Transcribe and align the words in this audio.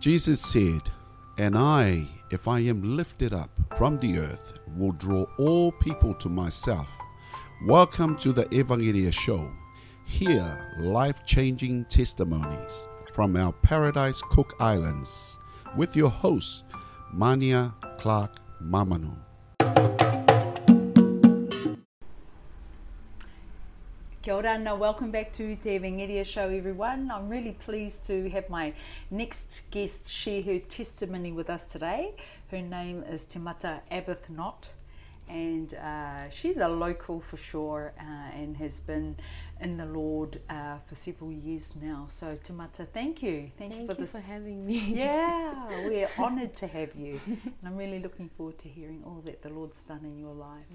Jesus 0.00 0.40
said, 0.40 0.82
And 1.38 1.58
I, 1.58 2.06
if 2.30 2.46
I 2.46 2.60
am 2.60 2.96
lifted 2.96 3.34
up 3.34 3.50
from 3.76 3.98
the 3.98 4.20
earth, 4.20 4.54
will 4.76 4.92
draw 4.92 5.26
all 5.38 5.72
people 5.72 6.14
to 6.14 6.28
myself. 6.28 6.88
Welcome 7.66 8.16
to 8.18 8.32
the 8.32 8.44
Evangelia 8.46 9.12
Show. 9.12 9.50
Hear 10.04 10.76
life 10.78 11.26
changing 11.26 11.86
testimonies 11.86 12.86
from 13.12 13.36
our 13.36 13.52
Paradise 13.52 14.22
Cook 14.30 14.54
Islands 14.60 15.36
with 15.76 15.96
your 15.96 16.10
host, 16.10 16.62
Mania 17.12 17.74
Clark 17.98 18.38
Mamanu. 18.62 19.27
Kia 24.20 24.34
ora 24.34 24.50
and 24.50 24.80
welcome 24.80 25.12
back 25.12 25.32
to 25.32 25.54
Te 25.54 25.78
Evangelia 25.78 26.24
Show 26.26 26.48
everyone. 26.48 27.08
I'm 27.10 27.28
really 27.28 27.52
pleased 27.52 28.04
to 28.06 28.28
have 28.30 28.50
my 28.50 28.72
next 29.12 29.62
guest 29.70 30.10
share 30.10 30.42
her 30.42 30.58
testimony 30.58 31.30
with 31.30 31.48
us 31.48 31.62
today. 31.64 32.14
Her 32.50 32.60
name 32.60 33.04
is 33.04 33.24
Temata 33.24 33.80
Arbuthnot 33.92 34.64
and 35.28 35.74
uh, 35.74 36.28
she's 36.30 36.56
a 36.56 36.66
local 36.68 37.20
for 37.20 37.36
sure 37.36 37.92
uh, 38.00 38.36
and 38.36 38.56
has 38.56 38.80
been 38.80 39.14
in 39.60 39.76
the 39.76 39.86
Lord 39.86 40.40
uh, 40.50 40.78
for 40.88 40.96
several 40.96 41.30
years 41.30 41.74
now. 41.80 42.06
So 42.08 42.36
Temata, 42.36 42.88
thank 42.92 43.22
you. 43.22 43.50
Thank, 43.56 43.74
you 43.74 43.80
you 43.82 43.86
for 43.86 43.94
for 43.94 44.00
this. 44.00 44.14
having 44.14 44.66
me. 44.66 44.78
Yeah, 44.96 45.86
we're 45.86 46.08
honoured 46.18 46.56
to 46.56 46.66
have 46.66 46.94
you. 46.96 47.20
And 47.28 47.64
I'm 47.64 47.76
really 47.76 48.00
looking 48.00 48.30
forward 48.36 48.58
to 48.58 48.68
hearing 48.68 49.02
all 49.06 49.22
that 49.26 49.42
the 49.42 49.50
Lord's 49.50 49.84
done 49.84 50.04
in 50.04 50.18
your 50.18 50.34
life. 50.34 50.66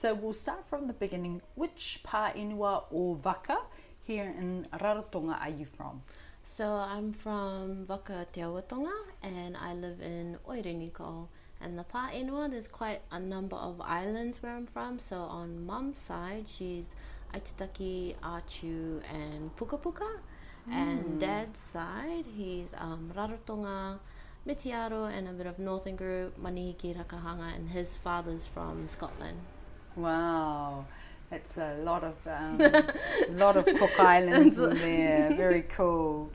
So 0.00 0.14
we'll 0.14 0.32
start 0.32 0.64
from 0.66 0.86
the 0.86 0.94
beginning. 0.94 1.42
Which 1.56 2.00
pa 2.02 2.32
enua 2.32 2.84
or 2.90 3.16
waka 3.16 3.58
here 4.02 4.32
in 4.40 4.66
Rarotonga 4.72 5.38
are 5.38 5.50
you 5.50 5.66
from? 5.66 6.00
So 6.56 6.72
I'm 6.72 7.12
from 7.12 7.84
Waka 7.86 8.26
Te 8.32 8.42
Au 8.42 8.56
O 8.56 8.62
Tonga 8.62 8.96
and 9.22 9.58
I 9.58 9.74
live 9.74 10.00
in 10.00 10.38
Oireniko. 10.48 11.28
And 11.60 11.78
the 11.78 11.84
Pā'enua, 11.84 12.50
there's 12.50 12.66
quite 12.66 13.02
a 13.10 13.20
number 13.20 13.56
of 13.56 13.78
islands 13.82 14.42
where 14.42 14.56
I'm 14.56 14.66
from. 14.66 14.98
So 15.00 15.16
on 15.16 15.66
mum's 15.66 15.98
side, 15.98 16.46
she's 16.48 16.86
Aitutaki, 17.34 18.14
Atiu, 18.22 19.02
and 19.12 19.54
Pukapuka. 19.58 20.08
And 20.72 21.20
dad's 21.20 21.58
side, 21.58 22.24
he's 22.34 22.68
um, 22.78 23.12
Rarotonga, 23.14 23.98
Mitiaro, 24.48 25.12
and 25.12 25.28
a 25.28 25.32
bit 25.32 25.46
of 25.46 25.58
Northern 25.58 25.96
Group, 25.96 26.42
Manihiki, 26.42 26.96
Rakahanga, 26.96 27.54
and 27.54 27.68
his 27.68 27.98
father's 27.98 28.46
from 28.46 28.88
Scotland. 28.88 29.36
Wow, 30.00 30.86
that's 31.30 31.56
a 31.58 31.76
lot 31.82 32.04
of 32.04 32.14
um, 32.26 32.58
lot 33.36 33.56
of 33.56 33.66
Cook 33.66 33.98
Islands 33.98 34.58
in 34.58 34.70
there. 34.78 35.34
Very 35.36 35.62
cool. 35.62 36.30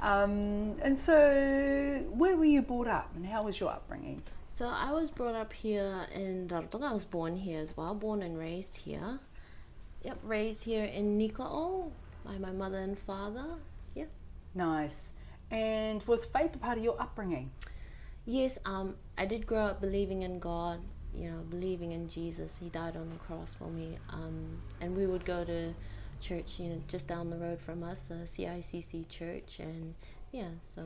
Um, 0.00 0.76
and 0.82 0.98
so, 0.98 2.04
where 2.10 2.36
were 2.36 2.44
you 2.44 2.62
brought 2.62 2.88
up, 2.88 3.10
and 3.14 3.26
how 3.26 3.42
was 3.42 3.60
your 3.60 3.70
upbringing? 3.70 4.22
So 4.60 4.68
I 4.68 4.92
was 4.92 5.10
brought 5.10 5.34
up 5.34 5.54
here 5.54 6.06
in 6.12 6.46
Rarotonga. 6.48 6.84
I 6.84 6.92
was 6.92 7.06
born 7.06 7.34
here 7.34 7.60
as 7.60 7.74
well, 7.78 7.94
born 7.94 8.22
and 8.22 8.38
raised 8.38 8.76
here. 8.76 9.18
Yep, 10.02 10.18
raised 10.22 10.64
here 10.64 10.84
in 10.84 11.18
Nika'o 11.18 11.90
by 12.26 12.36
my 12.36 12.52
mother 12.52 12.78
and 12.78 12.98
father. 12.98 13.46
Yep. 13.94 14.10
Nice. 14.54 15.12
And 15.50 16.02
was 16.02 16.26
faith 16.26 16.54
a 16.54 16.58
part 16.58 16.76
of 16.76 16.84
your 16.84 17.00
upbringing? 17.00 17.50
Yes, 18.26 18.58
um, 18.66 18.96
I 19.16 19.24
did 19.24 19.46
grow 19.46 19.64
up 19.64 19.80
believing 19.80 20.22
in 20.22 20.38
God, 20.38 20.80
you 21.20 21.30
know, 21.30 21.38
believing 21.50 21.92
in 21.92 22.08
Jesus. 22.08 22.52
He 22.58 22.68
died 22.70 22.96
on 22.96 23.10
the 23.10 23.16
cross 23.16 23.54
for 23.54 23.68
me. 23.68 23.98
Um, 24.10 24.62
and 24.80 24.96
we 24.96 25.06
would 25.06 25.24
go 25.24 25.44
to 25.44 25.74
church, 26.20 26.58
you 26.58 26.70
know, 26.70 26.82
just 26.88 27.06
down 27.06 27.30
the 27.30 27.36
road 27.36 27.60
from 27.60 27.82
us, 27.82 27.98
the 28.08 28.26
CICC 28.26 29.08
church. 29.08 29.58
And 29.58 29.94
yeah, 30.32 30.48
so 30.74 30.84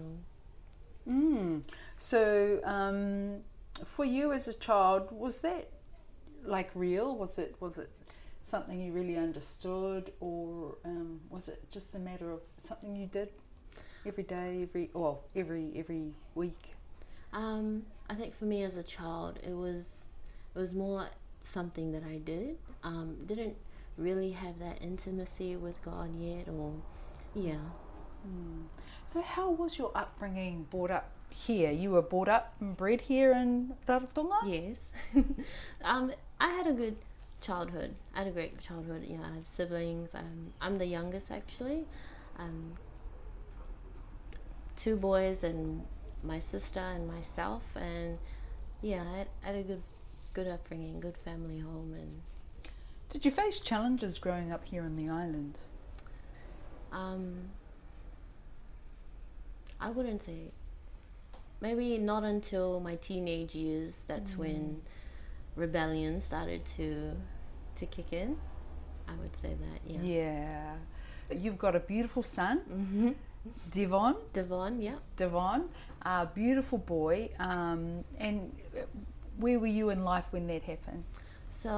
Mm. 1.09 1.63
So, 1.97 2.61
um, 2.65 3.41
for 3.85 4.05
you 4.05 4.33
as 4.33 4.49
a 4.49 4.55
child, 4.55 5.09
was 5.11 5.41
that 5.41 5.71
like 6.45 6.71
real? 6.75 7.17
Was 7.17 7.39
it 7.39 7.57
was 7.61 7.79
it 7.79 7.91
something 8.43 8.81
you 8.81 8.93
really 8.93 9.17
understood, 9.17 10.13
or 10.21 10.77
um, 10.85 11.21
was 11.31 11.49
it 11.49 11.63
just 11.71 11.95
a 11.95 11.99
matter 11.99 12.31
of 12.31 12.41
something 12.63 12.97
you 12.97 13.07
did 13.07 13.29
every 14.07 14.25
day, 14.25 14.63
every 14.63 14.91
well, 14.95 15.25
every 15.37 15.73
every 15.77 16.15
week? 16.35 16.75
Um, 17.33 17.85
I 18.09 18.15
think 18.15 18.35
for 18.35 18.45
me 18.45 18.63
as 18.63 18.77
a 18.77 18.83
child, 18.83 19.41
it 19.43 19.55
was 19.55 19.85
it 20.55 20.59
was 20.59 20.73
more 20.73 21.09
something 21.43 21.93
that 21.93 22.03
I 22.05 22.19
did. 22.19 22.57
Um, 22.83 23.17
didn't 23.27 23.57
really 23.97 24.33
have 24.33 24.59
that 24.59 24.81
intimacy 24.81 25.57
with 25.57 25.83
God 25.85 26.15
yet, 26.19 26.49
or 26.49 26.73
yeah. 27.35 27.57
So, 29.07 29.21
how 29.21 29.51
was 29.51 29.79
your 29.79 29.91
upbringing? 29.95 30.67
Brought 30.71 30.91
up 30.91 31.11
here? 31.31 31.71
You 31.71 31.91
were 31.91 32.03
brought 32.03 32.29
up 32.29 32.55
and 32.61 32.77
bred 32.77 33.03
here 33.03 33.33
in 33.33 33.75
Rarotonga. 33.87 34.41
Yes. 34.47 34.79
um, 35.85 36.13
I 36.41 36.49
had 36.49 36.67
a 36.67 36.73
good 36.73 36.97
childhood. 37.41 37.95
I 38.15 38.21
had 38.21 38.29
a 38.29 38.31
great 38.31 38.59
childhood. 38.61 39.05
Yeah, 39.07 39.21
I 39.23 39.35
have 39.35 39.47
siblings. 39.47 40.11
Um, 40.15 40.53
I'm 40.61 40.79
the 40.79 40.87
youngest 40.87 41.31
actually. 41.31 41.85
Um, 42.39 42.73
two 44.77 44.97
boys 44.97 45.45
and 45.45 45.83
my 46.23 46.41
sister 46.41 46.81
and 46.81 47.07
myself, 47.07 47.63
and 47.77 48.19
yeah, 48.81 49.03
I 49.03 49.19
had, 49.19 49.29
I 49.43 49.47
had 49.49 49.57
a 49.57 49.63
good, 49.63 49.83
good 50.35 50.47
upbringing, 50.49 51.01
good 51.01 51.17
family 51.25 51.59
home, 51.61 51.95
and 51.99 52.21
Did 53.11 53.25
you 53.25 53.31
face 53.31 53.61
challenges 53.61 54.19
growing 54.19 54.53
up 54.53 54.65
here 54.65 54.83
on 54.83 54.97
the 54.97 55.09
island? 55.09 55.57
Um, 56.93 57.51
I 59.81 59.91
wouldn't 59.91 60.25
say. 60.25 60.51
Maybe 61.61 61.97
not 61.99 62.25
until 62.25 62.81
my 62.81 62.97
teenage 62.97 63.55
years. 63.55 63.97
That's 64.07 64.37
when 64.37 64.83
rebellion 65.57 66.21
started 66.21 66.65
to 66.77 67.13
to 67.77 67.87
kick 67.87 68.13
in. 68.13 68.37
I 69.09 69.13
would 69.21 69.35
say 69.37 69.55
that. 69.65 69.81
Yeah. 69.87 70.03
Yeah. 70.03 70.75
You've 71.31 71.59
got 71.59 71.75
a 71.77 71.81
beautiful 71.81 72.23
son, 72.23 72.61
Mm-hmm. 72.71 73.11
Devon. 73.71 74.17
Devon. 74.33 74.81
Yeah. 74.81 74.97
Devon, 75.17 75.69
a 76.03 76.27
beautiful 76.27 76.79
boy. 76.79 77.31
Um, 77.39 78.05
and 78.19 78.53
where 79.39 79.59
were 79.59 79.67
you 79.67 79.91
in 79.91 80.05
life 80.05 80.25
when 80.31 80.47
that 80.49 80.63
happened? 80.63 81.05
So 81.51 81.71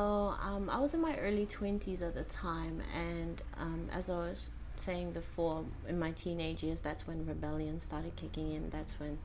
um, 0.43 0.69
I 0.71 0.79
was 0.81 0.95
in 0.95 1.01
my 1.01 1.17
early 1.17 1.47
twenties 1.47 2.03
at 2.03 2.15
the 2.15 2.25
time, 2.25 2.83
and 2.95 3.41
um, 3.57 3.89
as 3.93 4.09
I 4.09 4.17
was 4.17 4.51
saying 4.77 5.13
before, 5.13 5.65
in 5.89 5.99
my 5.99 6.11
teenage 6.13 6.63
years, 6.63 6.81
that's 6.81 7.07
when 7.07 7.25
rebellion 7.27 7.81
started 7.81 8.17
kicking 8.17 8.53
in. 8.53 8.71
That's 8.71 8.99
when 8.99 9.19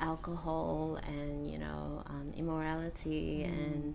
alcohol 0.00 0.98
and 1.06 1.50
you 1.50 1.58
know 1.58 2.02
um, 2.06 2.32
immorality 2.34 3.44
and 3.44 3.94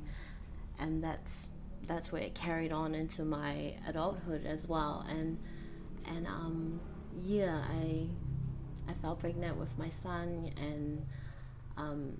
and 0.78 1.04
that's 1.04 1.48
that's 1.88 2.12
where 2.12 2.22
it 2.22 2.36
carried 2.36 2.72
on 2.72 2.96
into 2.96 3.24
my 3.24 3.74
adulthood 3.88 4.46
as 4.46 4.68
well. 4.68 5.06
And 5.10 5.38
and 6.08 6.28
um, 6.28 6.82
yeah, 7.24 7.64
I 7.70 8.08
I 8.88 8.94
fell 9.02 9.16
pregnant 9.16 9.58
with 9.58 9.76
my 9.78 9.90
son, 9.90 10.52
and 10.58 11.06
um, 11.78 12.18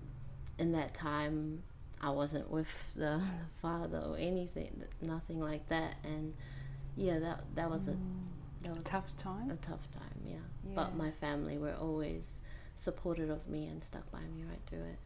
in 0.60 0.72
that 0.74 0.94
time 0.94 1.64
I 2.02 2.10
wasn't 2.10 2.50
with 2.50 2.68
the, 2.96 3.02
the 3.02 3.22
father 3.62 4.00
or 4.00 4.18
anything, 4.18 4.84
nothing 5.02 5.40
like 5.40 5.68
that. 5.70 5.96
And 6.04 6.34
yeah, 6.96 7.20
that 7.20 7.44
that 7.56 7.70
was 7.70 7.88
a 7.88 7.96
that 8.64 8.74
was 8.76 8.84
Tough 8.84 9.16
time. 9.18 9.50
a 9.52 9.56
tough 9.58 9.88
time. 9.92 10.22
Yeah. 10.26 10.36
Yeah. 10.68 10.76
but 10.76 10.96
my 10.96 11.12
family 11.12 11.58
were 11.58 11.76
always 11.80 12.22
supportive 12.80 13.30
of 13.30 13.48
me 13.48 13.68
and 13.68 13.84
stuck 13.84 14.10
by 14.12 14.20
me 14.20 14.44
right 14.50 14.60
through 14.68 14.84
it, 14.84 15.00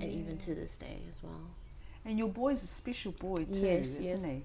and 0.00 0.10
even 0.12 0.36
to 0.38 0.54
this 0.54 0.74
day 0.74 0.98
as 1.14 1.22
well. 1.22 1.50
And 2.04 2.18
your 2.18 2.28
boy's 2.28 2.62
a 2.62 2.66
special 2.66 3.12
boy 3.12 3.44
too, 3.44 3.60
Yes, 3.60 3.86
isn't 3.86 4.02
yes. 4.04 4.22
he? 4.24 4.42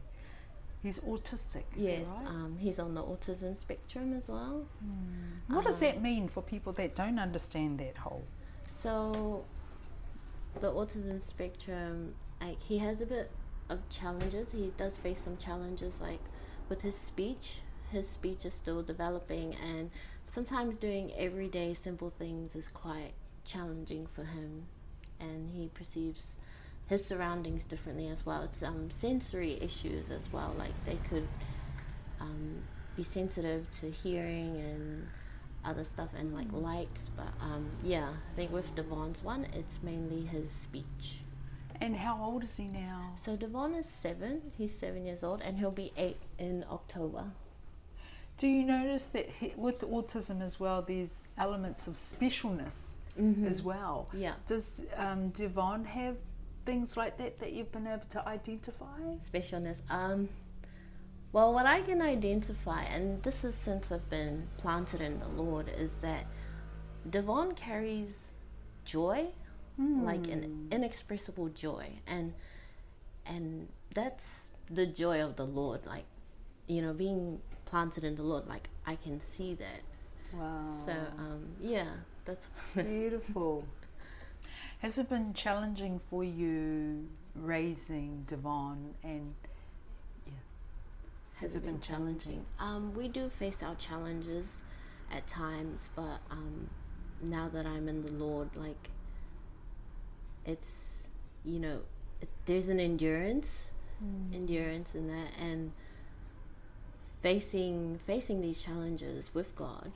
He's 0.82 1.00
autistic, 1.00 1.64
is 1.76 1.82
yes, 1.84 2.02
right? 2.08 2.28
um, 2.28 2.56
he's 2.58 2.80
on 2.80 2.94
the 2.94 3.04
autism 3.04 3.60
spectrum 3.60 4.14
as 4.16 4.28
well. 4.30 4.66
what 5.48 5.66
does 5.66 5.82
uh, 5.84 5.88
that 5.88 6.02
mean 6.02 6.30
for 6.30 6.42
people 6.42 6.72
that 6.74 6.96
don't 6.96 7.20
understand 7.20 7.80
that 7.80 7.98
whole? 7.98 8.24
So, 8.82 9.44
the 10.62 10.72
autism 10.72 11.26
spectrum, 11.26 12.16
like 12.42 12.62
he 12.62 12.78
has 12.80 13.02
a 13.02 13.06
bit 13.06 13.32
of 13.70 13.88
challenges. 13.90 14.52
He 14.52 14.72
does 14.78 14.98
face 14.98 15.22
some 15.24 15.38
challenges, 15.38 15.94
like 16.02 16.22
with 16.68 16.82
his 16.82 16.96
speech. 16.96 17.60
His 17.92 18.08
speech 18.08 18.46
is 18.46 18.54
still 18.54 18.84
developing, 18.84 19.56
and 19.56 19.90
sometimes 20.32 20.78
doing 20.78 21.12
everyday 21.18 21.74
simple 21.74 22.10
things 22.10 22.56
is 22.56 22.68
quite 22.68 23.14
challenging 23.46 24.08
for 24.14 24.24
him. 24.24 24.66
And 25.20 25.50
he 25.50 25.70
perceives 25.70 26.28
his 26.88 27.06
surroundings 27.06 27.64
differently 27.64 28.08
as 28.08 28.26
well. 28.26 28.44
It's 28.44 28.64
um, 28.64 28.90
sensory 28.92 29.60
issues 29.62 30.10
as 30.10 30.32
well. 30.32 30.56
Like 30.58 30.74
they 30.86 30.98
could 31.10 31.28
um, 32.20 32.64
be 32.96 33.04
sensitive 33.04 33.68
to 33.82 33.92
hearing 33.92 34.58
and 34.58 35.08
other 35.66 35.84
stuff 35.84 36.10
and 36.18 36.34
like 36.34 36.48
lights. 36.52 37.10
But 37.16 37.28
um, 37.42 37.70
yeah, 37.84 38.10
I 38.10 38.36
think 38.36 38.52
with 38.52 38.74
Devon's 38.76 39.24
one, 39.24 39.46
it's 39.54 39.80
mainly 39.84 40.26
his 40.26 40.50
speech. 40.50 41.20
And 41.82 41.96
how 41.96 42.22
old 42.22 42.44
is 42.44 42.58
he 42.58 42.66
now? 42.66 43.14
So 43.24 43.36
Devon 43.36 43.74
is 43.76 43.86
seven. 43.88 44.42
He's 44.58 44.74
seven 44.78 45.06
years 45.06 45.24
old, 45.24 45.42
and 45.42 45.58
he'll 45.58 45.72
be 45.72 45.94
eight 45.96 46.18
in 46.38 46.66
October. 46.70 47.24
Do 48.38 48.48
you 48.48 48.64
notice 48.64 49.08
that 49.08 49.30
he, 49.30 49.54
with 49.58 49.82
autism 49.82 50.42
as 50.42 50.60
well, 50.60 50.82
there's 50.82 51.24
elements 51.38 51.88
of 51.88 51.94
specialness 51.96 52.96
Mm-hmm. 53.20 53.48
as 53.48 53.62
well? 53.62 54.08
Yeah. 54.14 54.34
Does 54.48 54.84
um, 54.96 55.30
Devon 55.30 55.84
have 55.84 56.16
things 56.66 56.96
like 56.96 57.18
that 57.18 57.40
that 57.40 57.52
you've 57.52 57.72
been 57.72 57.88
able 57.88 58.06
to 58.12 58.26
identify? 58.26 58.86
specialness. 59.30 59.76
Um, 59.90 60.30
well, 61.32 61.54
what 61.54 61.66
I 61.66 61.82
can 61.82 62.02
identify, 62.02 62.84
and 62.84 63.22
this 63.24 63.44
is 63.44 63.56
since 63.56 63.92
I've 63.92 64.10
been 64.10 64.48
planted 64.58 65.02
in 65.02 65.20
the 65.20 65.28
Lord, 65.28 65.70
is 65.78 65.92
that 66.02 66.26
Devon 67.10 67.54
carries 67.54 68.10
joy, 68.86 69.28
like 69.78 70.28
an 70.28 70.68
inexpressible 70.72 71.50
joy, 71.50 71.88
and 72.06 72.34
and 73.26 73.68
that's 73.94 74.48
the 74.70 74.86
joy 74.86 75.24
of 75.24 75.36
the 75.36 75.46
Lord. 75.46 75.86
Like, 75.86 76.06
you 76.68 76.82
know, 76.82 76.94
being 76.94 77.40
planted 77.66 78.04
in 78.04 78.16
the 78.16 78.24
Lord, 78.24 78.48
like 78.48 78.68
I 78.86 78.96
can 78.96 79.22
see 79.22 79.54
that. 79.56 79.82
Wow. 80.34 80.68
So, 80.86 80.92
um, 81.18 81.46
yeah, 81.62 81.90
that's 82.26 82.48
Beautiful. 82.76 83.66
Has 84.80 84.98
it 84.98 85.10
been 85.10 85.34
challenging 85.34 86.00
for 86.10 86.24
you 86.24 87.08
raising 87.36 88.24
Devon 88.28 88.96
and 89.04 89.34
has 91.40 91.56
it 91.56 91.66
been 91.66 91.80
challenging? 91.80 92.46
Um, 92.60 92.94
we 92.94 93.08
do 93.08 93.30
face 93.30 93.64
our 93.64 93.76
challenges 93.76 94.58
at 95.12 95.26
times, 95.28 95.90
but 95.96 96.20
um, 96.30 96.70
now 97.22 97.50
that 97.50 97.66
I'm 97.66 97.88
in 97.88 98.04
the 98.04 98.12
Lord, 98.12 98.50
like 98.56 98.90
it's 100.46 101.08
you 101.46 101.60
know, 101.60 101.80
it, 102.22 102.30
there's 102.46 102.68
an 102.68 102.80
endurance, 102.80 103.72
endurance 104.34 104.96
in 104.96 105.08
that, 105.08 105.32
and 105.40 105.72
facing 107.22 108.00
facing 108.06 108.42
these 108.42 108.62
challenges 108.62 109.34
with 109.34 109.56
God 109.56 109.92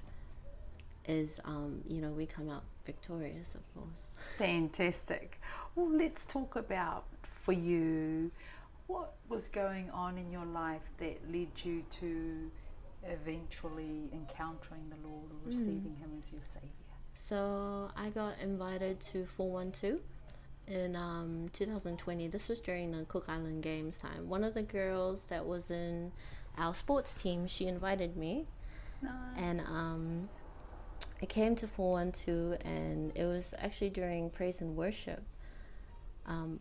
is 1.06 1.40
um, 1.46 1.82
you 1.88 2.02
know 2.02 2.10
we 2.10 2.26
come 2.26 2.50
out 2.50 2.64
victorious, 2.86 3.56
of 3.56 3.62
course. 3.74 4.12
Fantastic. 4.38 5.40
Well, 5.76 5.90
let's 5.90 6.26
talk 6.26 6.56
about 6.56 7.06
for 7.42 7.54
you 7.54 8.32
what 8.88 9.14
was 9.30 9.50
going 9.50 9.90
on 9.92 10.18
in 10.18 10.32
your 10.32 10.46
life 10.46 10.82
that 10.98 11.20
led 11.32 11.50
you 11.64 11.84
to 11.90 12.52
eventually 13.06 14.10
encountering 14.14 14.90
the 14.90 15.08
Lord 15.08 15.32
or 15.32 15.38
receiving 15.48 15.96
Him 16.00 16.12
as 16.22 16.32
your 16.32 16.42
Savior. 16.42 16.70
So 17.14 17.90
I 17.96 18.10
got 18.10 18.34
invited 18.42 19.00
to 19.12 19.26
412 19.26 20.00
in 20.68 20.96
um, 20.96 21.50
2020. 21.54 22.28
This 22.28 22.48
was 22.48 22.60
during 22.60 22.92
the 22.92 23.04
Cook 23.06 23.26
Island 23.28 23.64
Games 23.64 23.98
time. 23.98 24.28
One 24.30 24.44
of 24.44 24.54
the 24.54 24.62
girls 24.64 25.22
that 25.30 25.46
was 25.46 25.70
in 25.72 26.12
our 26.58 26.74
sports 26.74 27.14
team, 27.14 27.48
she 27.48 27.68
invited 27.68 28.16
me, 28.16 28.46
Nice. 29.02 29.12
and 29.38 29.60
um, 29.62 30.30
I 31.22 31.26
came 31.26 31.56
to 31.58 31.68
412, 31.68 32.60
and 32.66 33.12
it 33.16 33.26
was 33.26 33.54
actually 33.58 33.90
during 33.90 34.30
praise 34.30 34.62
and 34.62 34.76
worship. 34.76 35.24
Um, 36.26 36.60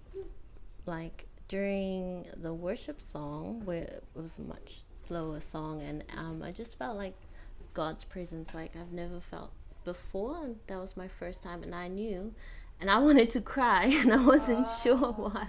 like 0.87 1.27
during 1.53 2.25
the 2.41 2.55
worship 2.55 2.99
song, 3.03 3.61
where 3.67 3.83
it 3.83 4.05
was 4.15 4.39
a 4.39 4.41
much 4.41 4.85
slower 5.07 5.39
song, 5.39 5.83
and 5.83 6.03
um, 6.17 6.43
I 6.43 6.51
just 6.51 6.79
felt 6.79 6.97
like 6.97 7.15
God's 7.75 8.05
presence 8.05 8.55
like 8.55 8.75
I've 8.75 8.93
never 8.93 9.21
felt 9.21 9.53
before, 9.85 10.39
and 10.45 10.57
that 10.69 10.79
was 10.79 10.97
my 10.97 11.09
first 11.09 11.43
time, 11.43 11.63
and 11.63 11.75
I 11.75 11.89
knew, 11.89 12.33
and 12.81 12.91
I 12.91 12.99
wanted 13.07 13.29
to 13.31 13.43
cry, 13.43 13.85
and 13.85 14.11
I 14.15 14.25
wasn't 14.25 14.67
sure 14.83 14.97
why, 15.13 15.47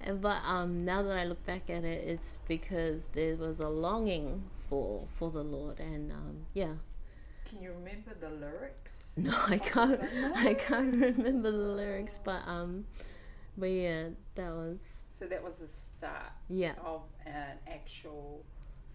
and 0.00 0.22
but 0.22 0.40
um, 0.46 0.86
now 0.86 1.02
that 1.02 1.18
I 1.18 1.24
look 1.24 1.44
back 1.44 1.68
at 1.68 1.84
it, 1.84 2.08
it's 2.08 2.38
because 2.48 3.02
there 3.12 3.36
was 3.36 3.60
a 3.60 3.68
longing 3.68 4.44
for 4.70 5.06
for 5.18 5.30
the 5.30 5.44
Lord, 5.44 5.80
and 5.80 6.12
um, 6.12 6.46
yeah, 6.54 6.76
Can 7.44 7.62
you 7.62 7.72
remember 7.72 8.14
the 8.18 8.30
lyrics? 8.30 9.14
no, 9.18 9.36
I 9.48 9.58
can't, 9.58 10.00
I 10.34 10.54
can't 10.54 10.96
remember 10.96 11.50
the 11.50 11.58
lyrics, 11.58 12.18
but 12.24 12.40
um, 12.46 12.86
but 13.56 13.66
yeah, 13.66 14.08
that 14.36 14.50
was 14.52 14.78
So 15.22 15.28
that 15.28 15.44
was 15.44 15.58
the 15.58 15.68
start 15.68 16.32
yeah, 16.48 16.72
of 16.84 17.02
an 17.24 17.56
actual 17.68 18.44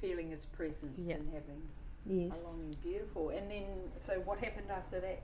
feeling 0.01 0.29
His 0.31 0.45
presence 0.45 0.99
Yeah. 0.99 1.15
and 1.15 1.29
having 1.33 1.61
yes. 2.05 2.37
a 2.37 2.45
longing. 2.45 2.75
Beautiful. 2.83 3.29
And 3.29 3.49
then, 3.49 3.63
so 4.01 4.15
what 4.25 4.37
happened 4.39 4.69
after 4.69 4.99
that? 4.99 5.21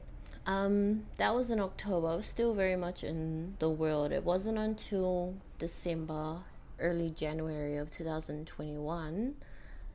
Um, 0.47 1.03
that 1.17 1.35
was 1.35 1.51
in 1.51 1.59
October. 1.59 2.07
I 2.07 2.15
was 2.15 2.25
still 2.25 2.53
very 2.53 2.77
much 2.77 3.03
in 3.03 3.55
the 3.59 3.69
world. 3.69 4.13
It 4.13 4.23
wasn't 4.23 4.57
until 4.57 5.33
December, 5.59 6.37
early 6.79 7.09
January 7.09 7.75
of 7.75 7.91
2021, 7.91 9.35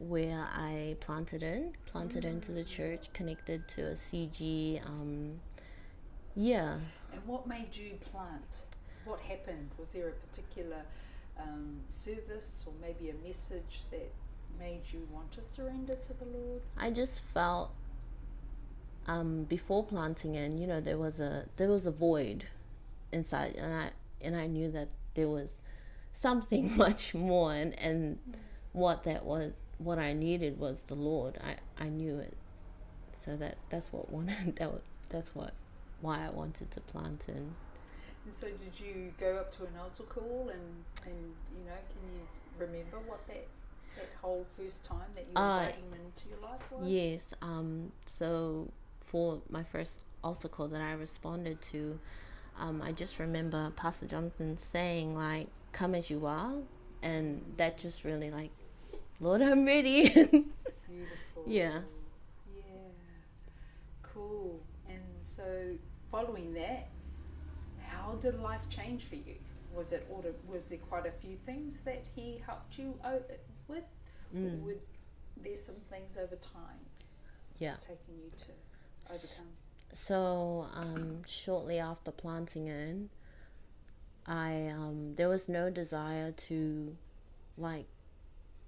where 0.00 0.46
I 0.52 0.94
planted 1.00 1.42
in, 1.42 1.72
planted 1.86 2.26
into 2.26 2.52
the 2.52 2.64
church, 2.64 3.10
connected 3.14 3.66
to 3.68 3.92
a 3.92 3.94
CG. 3.94 4.86
Um, 4.86 5.40
yeah, 6.36 6.76
And 7.14 7.24
what 7.24 7.46
made 7.46 7.74
you 7.74 7.94
plant? 8.12 8.44
What 9.08 9.20
happened? 9.20 9.70
Was 9.78 9.88
there 9.88 10.08
a 10.08 10.12
particular 10.12 10.82
um, 11.40 11.80
service 11.88 12.64
or 12.66 12.74
maybe 12.80 13.10
a 13.10 13.26
message 13.26 13.84
that 13.90 14.12
made 14.60 14.82
you 14.92 15.08
want 15.10 15.32
to 15.32 15.42
surrender 15.42 15.94
to 15.94 16.12
the 16.12 16.26
Lord? 16.26 16.60
I 16.76 16.90
just 16.90 17.20
felt 17.20 17.70
um, 19.06 19.44
before 19.44 19.82
planting 19.82 20.34
in, 20.34 20.58
you 20.58 20.66
know, 20.66 20.80
there 20.80 20.98
was 20.98 21.18
a 21.18 21.46
there 21.56 21.68
was 21.70 21.86
a 21.86 21.90
void 21.90 22.44
inside, 23.10 23.54
and 23.56 23.72
I 23.72 23.90
and 24.20 24.36
I 24.36 24.46
knew 24.46 24.70
that 24.72 24.88
there 25.14 25.28
was 25.28 25.48
something 26.12 26.76
much 26.76 27.14
more, 27.14 27.54
and 27.54 27.76
and 27.78 28.18
what 28.72 29.04
that 29.04 29.24
was, 29.24 29.52
what 29.78 29.98
I 29.98 30.12
needed 30.12 30.58
was 30.58 30.82
the 30.86 30.94
Lord. 30.94 31.38
I 31.42 31.56
I 31.82 31.88
knew 31.88 32.18
it, 32.18 32.36
so 33.24 33.36
that 33.36 33.56
that's 33.70 33.90
what 33.90 34.12
wanted 34.12 34.56
that 34.58 34.70
was, 34.70 34.82
that's 35.08 35.34
what 35.34 35.54
why 36.02 36.26
I 36.26 36.30
wanted 36.30 36.70
to 36.72 36.80
plant 36.82 37.24
in. 37.28 37.54
And 38.28 38.36
so, 38.36 38.46
did 38.48 38.78
you 38.78 39.10
go 39.18 39.36
up 39.36 39.56
to 39.56 39.62
an 39.62 39.70
altar 39.80 40.02
call 40.02 40.50
and, 40.52 40.84
and 41.06 41.16
you 41.56 41.64
know, 41.64 41.72
can 41.90 42.12
you 42.12 42.20
remember 42.58 42.98
what 43.06 43.26
that 43.26 43.46
that 43.96 44.10
whole 44.20 44.44
first 44.54 44.84
time 44.84 45.08
that 45.14 45.24
you 45.24 45.34
Uh, 45.34 45.60
invited 45.60 45.76
him 45.76 45.94
into 45.94 46.28
your 46.28 46.38
life 46.50 46.60
was? 46.70 46.86
Yes. 46.86 47.24
Um, 47.40 47.90
so 48.04 48.68
for 49.06 49.40
my 49.48 49.62
first 49.62 50.02
altar 50.22 50.48
call 50.48 50.68
that 50.68 50.82
I 50.82 50.92
responded 50.92 51.62
to, 51.72 51.98
um, 52.58 52.82
I 52.82 52.92
just 52.92 53.18
remember 53.18 53.72
Pastor 53.76 54.04
Jonathan 54.04 54.58
saying 54.58 55.16
like, 55.16 55.46
"Come 55.72 55.94
as 55.94 56.10
you 56.10 56.26
are," 56.26 56.52
and 57.02 57.40
that 57.56 57.78
just 57.78 58.04
really 58.04 58.30
like, 58.30 58.50
Lord, 59.20 59.40
I'm 59.40 59.64
ready. 59.64 60.02
Beautiful. 60.10 61.44
Yeah. 61.46 61.80
Yeah. 62.54 62.62
Cool. 64.02 64.60
And 64.86 65.00
so, 65.24 65.44
following 66.10 66.52
that, 66.52 66.88
how 68.08 68.16
did 68.16 68.40
life 68.40 68.68
change 68.68 69.04
for 69.04 69.16
you? 69.16 69.34
Was 69.74 69.92
it 69.92 70.06
was 70.46 70.68
there 70.68 70.78
quite 70.78 71.06
a 71.06 71.10
few 71.10 71.36
things 71.44 71.80
that 71.84 72.02
he 72.14 72.42
helped 72.44 72.78
you 72.78 72.94
o- 73.04 73.20
with? 73.68 73.84
Or 74.42 74.48
Mm. 74.48 74.64
were 74.64 74.74
there 75.42 75.56
some 75.56 75.76
things 75.90 76.16
over 76.16 76.36
time 76.36 76.80
yeah. 77.58 77.76
taken 77.80 78.14
you 78.16 78.30
to 78.38 79.12
overcome? 79.14 79.46
So 79.92 80.66
um, 80.74 81.22
shortly 81.26 81.78
after 81.78 82.10
planting 82.10 82.66
in, 82.66 83.10
I 84.26 84.68
um, 84.68 85.14
there 85.16 85.28
was 85.28 85.48
no 85.48 85.70
desire 85.70 86.32
to 86.32 86.96
like 87.56 87.86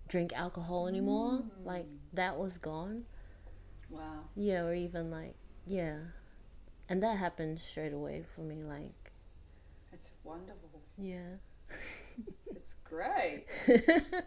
drink 0.08 0.32
alcohol 0.34 0.86
anymore. 0.86 1.44
Like 1.64 1.86
that 2.12 2.38
was 2.38 2.58
gone. 2.58 3.04
Wow. 3.90 4.24
Yeah, 4.36 4.62
or 4.64 4.74
even 4.74 5.10
like 5.10 5.34
yeah, 5.66 5.96
and 6.88 7.02
that 7.02 7.18
happened 7.18 7.58
straight 7.58 7.92
away 7.92 8.24
for 8.34 8.42
me. 8.42 8.62
Like 8.62 8.99
It's 9.92 10.12
wonderful. 10.24 10.82
yeah. 10.98 11.36
It's 12.54 12.74
great. 12.84 13.46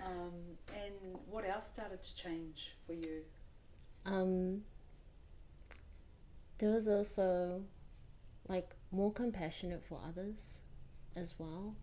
Um, 0.00 0.58
and 0.74 1.18
what 1.26 1.44
else 1.46 1.66
started 1.66 2.02
to 2.02 2.14
change 2.16 2.76
for 2.86 2.92
you? 2.92 3.22
um, 4.04 4.62
there 6.58 6.70
was 6.70 6.88
also 6.88 7.62
like 8.48 8.74
more 8.90 9.12
compassionate 9.12 9.82
for 9.88 10.00
others 10.06 10.60
as 11.16 11.34
well, 11.38 11.74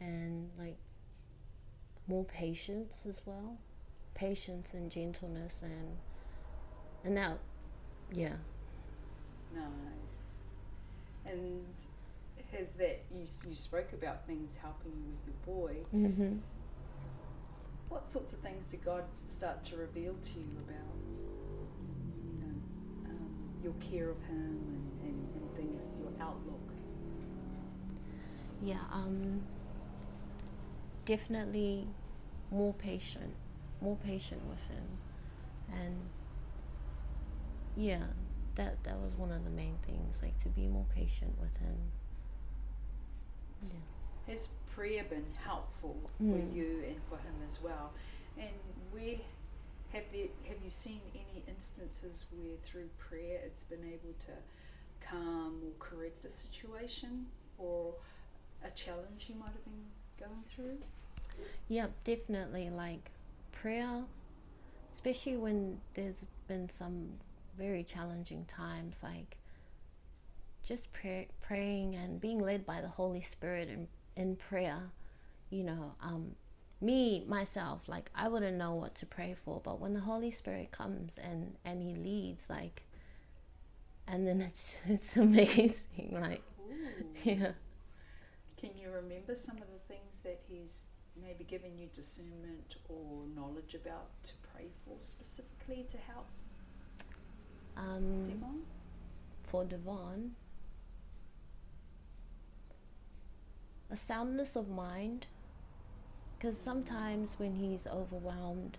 and 0.00 0.50
like 0.58 0.78
more 2.06 2.24
patience 2.24 3.04
as 3.08 3.20
well, 3.26 3.58
patience 4.14 4.74
and 4.74 4.90
gentleness 4.90 5.60
and 5.62 5.98
and 7.04 7.14
now, 7.14 7.38
yeah. 8.10 8.36
Nice. 9.52 10.32
And 11.24 11.66
has 12.58 12.72
that 12.74 13.04
you 13.10 13.26
you 13.48 13.54
spoke 13.54 13.92
about 13.92 14.26
things 14.26 14.52
helping 14.60 14.92
you 14.92 15.10
with 15.10 15.26
your 15.26 15.36
boy? 15.44 15.76
Mm-hmm. 15.94 16.38
What 17.88 18.10
sorts 18.10 18.32
of 18.32 18.40
things 18.40 18.64
did 18.70 18.84
God 18.84 19.04
start 19.24 19.62
to 19.64 19.76
reveal 19.76 20.14
to 20.14 20.38
you 20.38 20.56
about, 20.58 20.96
you 22.26 22.40
know, 22.40 22.54
um, 23.10 23.30
your 23.62 23.74
care 23.74 24.10
of 24.10 24.20
him 24.22 24.36
and, 24.68 25.08
and, 25.10 25.28
and 25.36 25.54
things, 25.56 26.00
your 26.00 26.10
outlook? 26.20 26.72
Yeah, 28.60 28.80
um, 28.92 29.42
definitely 31.04 31.86
more 32.50 32.72
patient, 32.74 33.34
more 33.80 33.96
patient 33.96 34.42
with 34.48 34.60
him. 34.76 34.98
and 35.72 36.10
yeah, 37.76 38.04
that 38.54 38.82
that 38.84 38.98
was 39.00 39.14
one 39.14 39.30
of 39.32 39.44
the 39.44 39.50
main 39.50 39.76
things, 39.86 40.16
like 40.22 40.38
to 40.42 40.48
be 40.48 40.66
more 40.66 40.86
patient 40.94 41.38
with 41.40 41.56
him. 41.58 41.76
Yeah. 43.62 43.80
Has 44.26 44.48
prayer 44.66 45.04
been 45.04 45.34
helpful 45.34 46.10
for 46.28 46.38
Mm. 46.38 46.52
you 46.54 46.84
and 46.86 47.02
for 47.04 47.16
him 47.18 47.42
as 47.46 47.60
well? 47.62 47.94
And 48.36 48.54
where 48.90 49.16
have 49.92 50.04
there 50.12 50.28
have 50.48 50.62
you 50.62 50.70
seen 50.70 51.00
any 51.14 51.44
instances 51.48 52.26
where 52.30 52.56
through 52.64 52.88
prayer 52.98 53.40
it's 53.44 53.64
been 53.64 53.84
able 53.84 54.14
to 54.20 54.32
calm 55.00 55.62
or 55.64 55.72
correct 55.78 56.24
a 56.24 56.30
situation 56.30 57.26
or 57.58 57.94
a 58.62 58.70
challenge 58.70 59.28
you 59.28 59.36
might 59.36 59.52
have 59.52 59.64
been 59.64 59.86
going 60.18 60.44
through? 60.54 60.78
Yeah, 61.68 61.88
definitely. 62.04 62.70
Like 62.70 63.12
prayer, 63.52 64.04
especially 64.94 65.36
when 65.36 65.80
there's 65.94 66.24
been 66.48 66.68
some 66.70 67.18
very 67.56 67.84
challenging 67.84 68.44
times, 68.46 69.00
like 69.02 69.35
just 70.66 70.92
pray, 70.92 71.28
praying 71.40 71.94
and 71.94 72.20
being 72.20 72.38
led 72.40 72.66
by 72.66 72.80
the 72.82 72.88
Holy 72.88 73.22
Spirit 73.22 73.68
in, 73.68 73.88
in 74.16 74.36
prayer. 74.36 74.80
You 75.48 75.62
know, 75.64 75.94
um, 76.02 76.32
me 76.80 77.24
myself, 77.28 77.82
like 77.86 78.10
I 78.14 78.28
wouldn't 78.28 78.58
know 78.58 78.74
what 78.74 78.94
to 78.96 79.06
pray 79.06 79.34
for, 79.44 79.60
but 79.64 79.80
when 79.80 79.94
the 79.94 80.00
Holy 80.00 80.30
Spirit 80.30 80.72
comes 80.72 81.12
and 81.22 81.54
and 81.64 81.80
He 81.82 81.94
leads, 81.94 82.44
like, 82.50 82.82
and 84.08 84.26
then 84.26 84.40
it's 84.48 84.76
it's 84.86 85.16
amazing. 85.16 86.18
Like, 86.20 86.42
yeah. 87.24 87.52
Can 88.58 88.70
you 88.76 88.90
remember 88.90 89.34
some 89.36 89.56
of 89.56 89.68
the 89.72 89.78
things 89.86 90.16
that 90.24 90.40
he's 90.48 90.82
maybe 91.22 91.44
given 91.44 91.78
you 91.78 91.86
discernment 91.94 92.76
or 92.88 93.22
knowledge 93.34 93.74
about 93.74 94.08
to 94.24 94.32
pray 94.52 94.66
for 94.84 94.96
specifically 95.02 95.86
to 95.90 95.96
help 95.98 96.26
Um, 97.76 98.28
Devon? 98.28 98.62
for 99.44 99.64
Devon, 99.64 100.34
a 103.90 103.96
soundness 103.96 104.56
of 104.56 104.68
mind. 104.68 105.26
Because 106.38 106.58
sometimes 106.58 107.34
when 107.38 107.54
he's 107.54 107.86
overwhelmed, 107.86 108.76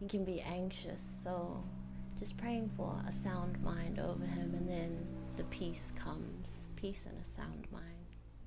he 0.00 0.08
can 0.08 0.24
be 0.24 0.40
anxious. 0.40 1.02
So 1.22 1.62
just 2.18 2.36
praying 2.36 2.70
for 2.76 3.02
a 3.06 3.12
sound 3.12 3.62
mind 3.62 3.98
over 3.98 4.24
him, 4.24 4.54
and 4.54 4.68
then 4.68 5.06
the 5.36 5.44
peace 5.44 5.92
comes 5.96 6.62
peace 6.76 7.06
and 7.06 7.16
a 7.20 7.24
sound 7.24 7.66
mind. 7.70 8.02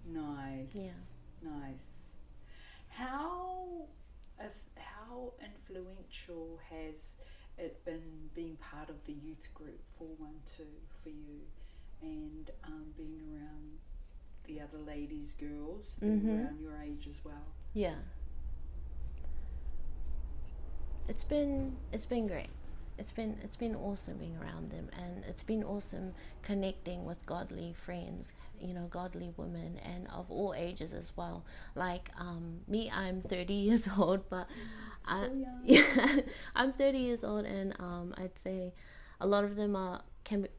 Nice. 0.06 0.70
Yeah. 0.74 1.50
Nice. 1.50 1.80
How 2.90 3.88
if, 4.40 4.52
how 4.76 5.32
influential 5.42 6.60
has 6.70 7.14
it 7.58 7.84
been 7.86 8.30
being 8.34 8.58
part 8.58 8.90
of 8.90 8.96
the 9.06 9.14
youth 9.14 9.48
group 9.54 9.80
412 9.98 10.68
for 11.02 11.10
you 11.10 11.40
and 12.02 12.52
um, 12.66 12.86
being 12.98 13.22
around 13.32 13.80
the 14.48 14.60
other 14.62 14.78
ladies, 14.80 15.34
girls 15.36 15.96
Mhm. 16.02 16.46
around 16.46 16.60
your 16.60 16.78
age 16.82 17.08
as 17.08 17.24
well? 17.26 17.46
Yeah. 17.74 17.96
It's 21.08 21.24
been 21.24 21.76
it's 21.92 22.06
been 22.06 22.28
great. 22.28 22.50
It's 22.98 23.12
been 23.12 23.38
it's 23.44 23.56
been 23.58 23.76
awesome 23.76 24.18
being 24.18 24.38
around 24.38 24.72
them 24.72 24.90
and 24.98 25.24
it's 25.28 25.44
been 25.44 25.64
awesome 25.64 26.14
connecting 26.42 27.06
with 27.06 27.26
godly 27.26 27.74
friends, 27.74 28.32
you 28.60 28.74
know, 28.74 28.88
godly 28.90 29.32
women 29.38 29.80
and 29.84 30.08
of 30.08 30.32
all 30.32 30.54
ages 30.58 30.94
as 30.94 31.12
well. 31.16 31.44
Like 31.76 32.10
um 32.18 32.62
me 32.68 32.90
I'm 32.90 33.22
30 33.22 33.54
years 33.68 33.88
old 33.98 34.28
but 34.30 34.48
I, 35.06 35.28
young. 35.28 35.60
yeah, 35.64 36.20
I'm 36.56 36.72
30 36.74 36.98
years 36.98 37.24
old 37.24 37.46
and 37.46 37.76
um 37.80 38.14
I'd 38.18 38.38
say 38.44 38.74
a 39.20 39.28
lot 39.28 39.44
of 39.44 39.56
them 39.56 39.76
are 39.76 40.02
can 40.24 40.42
be 40.44 40.50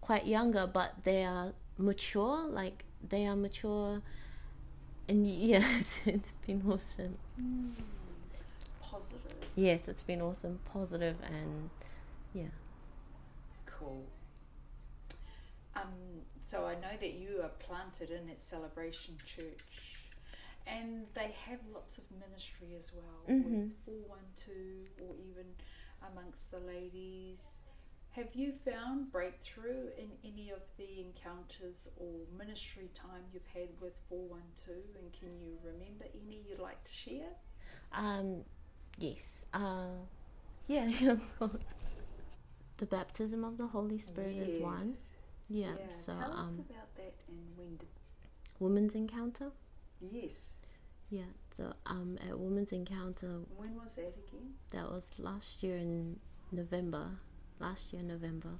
quite 0.00 0.26
younger 0.26 0.66
but 0.66 0.92
they 1.04 1.24
are 1.24 1.52
mature 1.78 2.46
like 2.48 2.84
they 3.08 3.26
are 3.26 3.36
mature 3.36 4.00
and 5.08 5.26
yeah 5.30 5.78
it's, 5.80 5.98
it's 6.06 6.32
been 6.46 6.62
awesome 6.66 7.16
Positive. 8.80 9.32
yes 9.56 9.80
it's 9.88 10.02
been 10.02 10.20
awesome 10.20 10.58
positive 10.72 11.16
and 11.26 11.70
yeah 12.34 12.46
Cool. 13.66 14.04
Um, 15.74 15.88
so 16.44 16.66
I 16.66 16.74
know 16.74 16.94
that 17.00 17.14
you 17.14 17.40
are 17.42 17.48
planted 17.58 18.10
in 18.10 18.28
at 18.30 18.40
Celebration 18.40 19.16
Church, 19.26 19.58
and 20.68 21.06
they 21.14 21.34
have 21.48 21.58
lots 21.74 21.98
of 21.98 22.04
ministry 22.12 22.76
as 22.78 22.92
well 22.94 23.24
Mhm. 23.26 23.44
with 23.44 23.72
412 23.84 25.08
or 25.08 25.16
even 25.16 25.46
amongst 26.12 26.50
the 26.52 26.60
ladies. 26.60 27.58
Have 28.12 28.34
you 28.34 28.52
found 28.64 29.10
breakthrough 29.10 29.88
in 29.96 30.10
any 30.24 30.50
of 30.50 30.60
the 30.76 31.00
encounters 31.00 31.88
or 31.96 32.26
ministry 32.36 32.90
time 32.94 33.22
you've 33.32 33.46
had 33.54 33.68
with 33.80 33.94
412? 34.08 34.78
And 35.00 35.12
can 35.12 35.30
you 35.40 35.58
remember 35.64 36.04
any 36.14 36.42
you'd 36.48 36.60
like 36.60 36.82
to 36.84 36.92
share? 36.92 37.32
um 37.92 38.42
yes 38.98 39.44
uh 39.52 39.88
yeah 40.66 40.86
yeah 40.86 41.10
of 41.18 41.38
course 41.38 41.74
the 42.78 42.86
baptism 42.86 43.44
of 43.44 43.56
the 43.58 43.66
holy 43.66 43.98
spirit 43.98 44.36
is 44.38 44.58
one 44.60 44.94
Yes. 45.48 45.68
yeah, 45.68 45.72
so 46.04 46.12
Tell 46.12 46.32
us 46.32 46.38
um 46.38 46.64
about 46.70 46.94
that 46.96 47.14
and 47.28 47.38
when 47.56 47.76
did. 47.76 47.88
women's 48.58 48.94
encounter 48.94 49.50
Yes. 50.00 50.56
yeah 51.10 51.30
so 51.56 51.72
um 51.86 52.18
at 52.28 52.38
women's 52.38 52.72
encounter 52.72 53.40
When 53.56 53.74
was 53.76 53.94
that 53.96 54.14
again? 54.16 54.54
that 54.70 54.90
was 54.90 55.04
last 55.18 55.62
year 55.62 55.76
in 55.76 56.18
november 56.50 57.10
last 57.62 57.92
year 57.92 58.02
november 58.02 58.50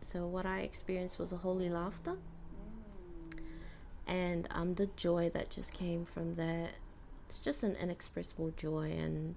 so 0.00 0.26
what 0.26 0.46
i 0.46 0.60
experienced 0.60 1.18
was 1.18 1.32
a 1.32 1.36
holy 1.38 1.68
laughter 1.68 2.14
and 4.06 4.46
um 4.50 4.74
the 4.74 4.86
joy 4.96 5.30
that 5.34 5.50
just 5.50 5.72
came 5.72 6.04
from 6.04 6.34
that 6.36 6.70
it's 7.28 7.38
just 7.38 7.62
an 7.62 7.74
inexpressible 7.76 8.52
joy 8.56 8.90
and 8.92 9.34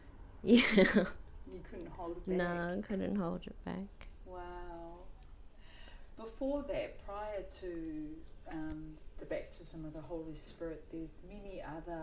yeah 0.42 0.62
You 0.64 1.60
couldn't 1.70 1.88
hold 1.96 2.16
it 2.16 2.28
back. 2.28 2.36
no 2.38 2.76
I 2.78 2.80
couldn't 2.86 3.16
hold 3.16 3.42
it 3.46 3.64
back 3.64 4.08
Wow. 4.26 4.98
Before 6.16 6.62
that, 6.68 7.04
prior 7.06 7.42
to 7.60 8.06
um, 8.52 8.94
the 9.18 9.24
baptism 9.24 9.84
of 9.84 9.92
the 9.94 10.00
Holy 10.02 10.34
Spirit, 10.36 10.84
there's 10.92 11.14
many 11.28 11.62
other 11.62 12.02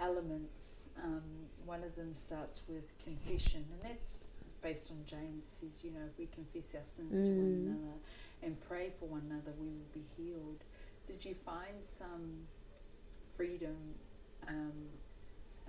elements. 0.00 0.88
Um, 1.04 1.22
one 1.64 1.82
of 1.84 1.94
them 1.96 2.14
starts 2.14 2.62
with 2.68 2.84
confession, 3.04 3.64
and 3.72 3.82
that's 3.92 4.35
based 4.62 4.90
on 4.90 5.04
James 5.06 5.46
says, 5.46 5.84
you 5.84 5.90
know, 5.92 6.06
if 6.10 6.18
we 6.18 6.26
confess 6.26 6.74
our 6.74 6.84
sins 6.84 7.20
to 7.28 7.34
one 7.34 7.50
Mm. 7.50 7.64
another 7.64 7.98
and 8.42 8.60
pray 8.60 8.90
for 8.98 9.06
one 9.08 9.22
another, 9.30 9.52
we 9.58 9.66
will 9.68 9.90
be 9.92 10.04
healed. 10.16 10.64
Did 11.06 11.24
you 11.24 11.34
find 11.34 11.84
some 11.84 12.48
freedom 13.36 13.94
um, 14.46 14.88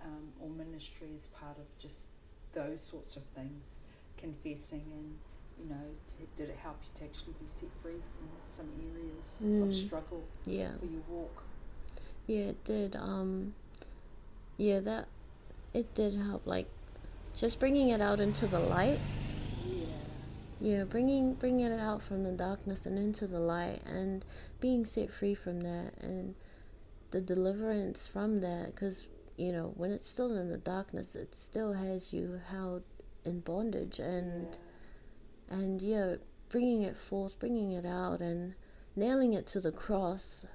um, 0.04 0.32
or 0.40 0.50
ministry 0.50 1.14
as 1.16 1.28
part 1.28 1.58
of 1.58 1.66
just 1.78 2.08
those 2.54 2.82
sorts 2.82 3.16
of 3.16 3.24
things, 3.24 3.82
confessing 4.18 4.92
and 4.94 5.18
you 5.58 5.66
know, 5.70 5.96
t- 6.18 6.28
did 6.36 6.50
it 6.50 6.58
help 6.58 6.78
you 6.84 6.90
to 7.00 7.04
actually 7.06 7.34
be 7.34 7.48
set 7.48 7.74
free 7.82 8.02
from 8.16 8.28
some 8.48 8.70
areas 8.78 9.42
of 9.60 9.72
Mm. 9.72 9.74
struggle 9.74 10.30
yeah 10.46 10.74
for 10.80 10.86
your 10.86 11.02
walk? 11.02 11.44
yeah 12.28 12.52
it 12.54 12.64
did 12.66 12.96
um 12.96 13.54
yeah 14.58 14.80
that 14.80 15.08
it 15.74 15.94
did 15.96 16.14
help 16.16 16.46
like 16.46 16.70
just 17.38 17.60
bringing 17.60 17.90
it 17.90 18.02
out 18.02 18.20
into 18.20 18.48
the 18.48 18.60
light 18.60 19.00
Yeah. 19.66 19.86
yeah 20.60 20.84
bringing 20.84 21.36
bringing 21.36 21.68
it 21.72 21.80
out 21.80 22.02
from 22.02 22.24
the 22.24 22.32
darkness 22.32 22.86
and 22.86 22.98
into 22.98 23.28
the 23.28 23.40
light 23.40 23.82
and 23.86 24.26
being 24.60 24.86
set 24.86 25.12
free 25.12 25.36
from 25.36 25.62
that 25.62 25.92
and 26.02 26.36
the 27.12 27.22
deliverance 27.22 28.08
from 28.08 28.42
that 28.42 28.74
because 28.74 29.06
you 29.38 29.52
know 29.52 29.72
when 29.78 29.92
it's 29.92 30.10
still 30.10 30.36
in 30.36 30.50
the 30.50 30.58
darkness 30.58 31.16
it 31.16 31.36
still 31.36 31.74
has 31.74 32.12
you 32.12 32.42
held 32.50 32.84
in 33.24 33.40
bondage 33.42 34.00
and 34.00 34.48
and 35.50 35.82
yeah 35.82 36.16
bringing 36.50 36.82
it 36.82 36.98
forth 36.98 37.38
bringing 37.40 37.72
it 37.72 37.86
out 37.86 38.20
and 38.20 38.56
nailing 38.96 39.34
it 39.34 39.46
to 39.46 39.60
the 39.60 39.72
cross 39.72 40.46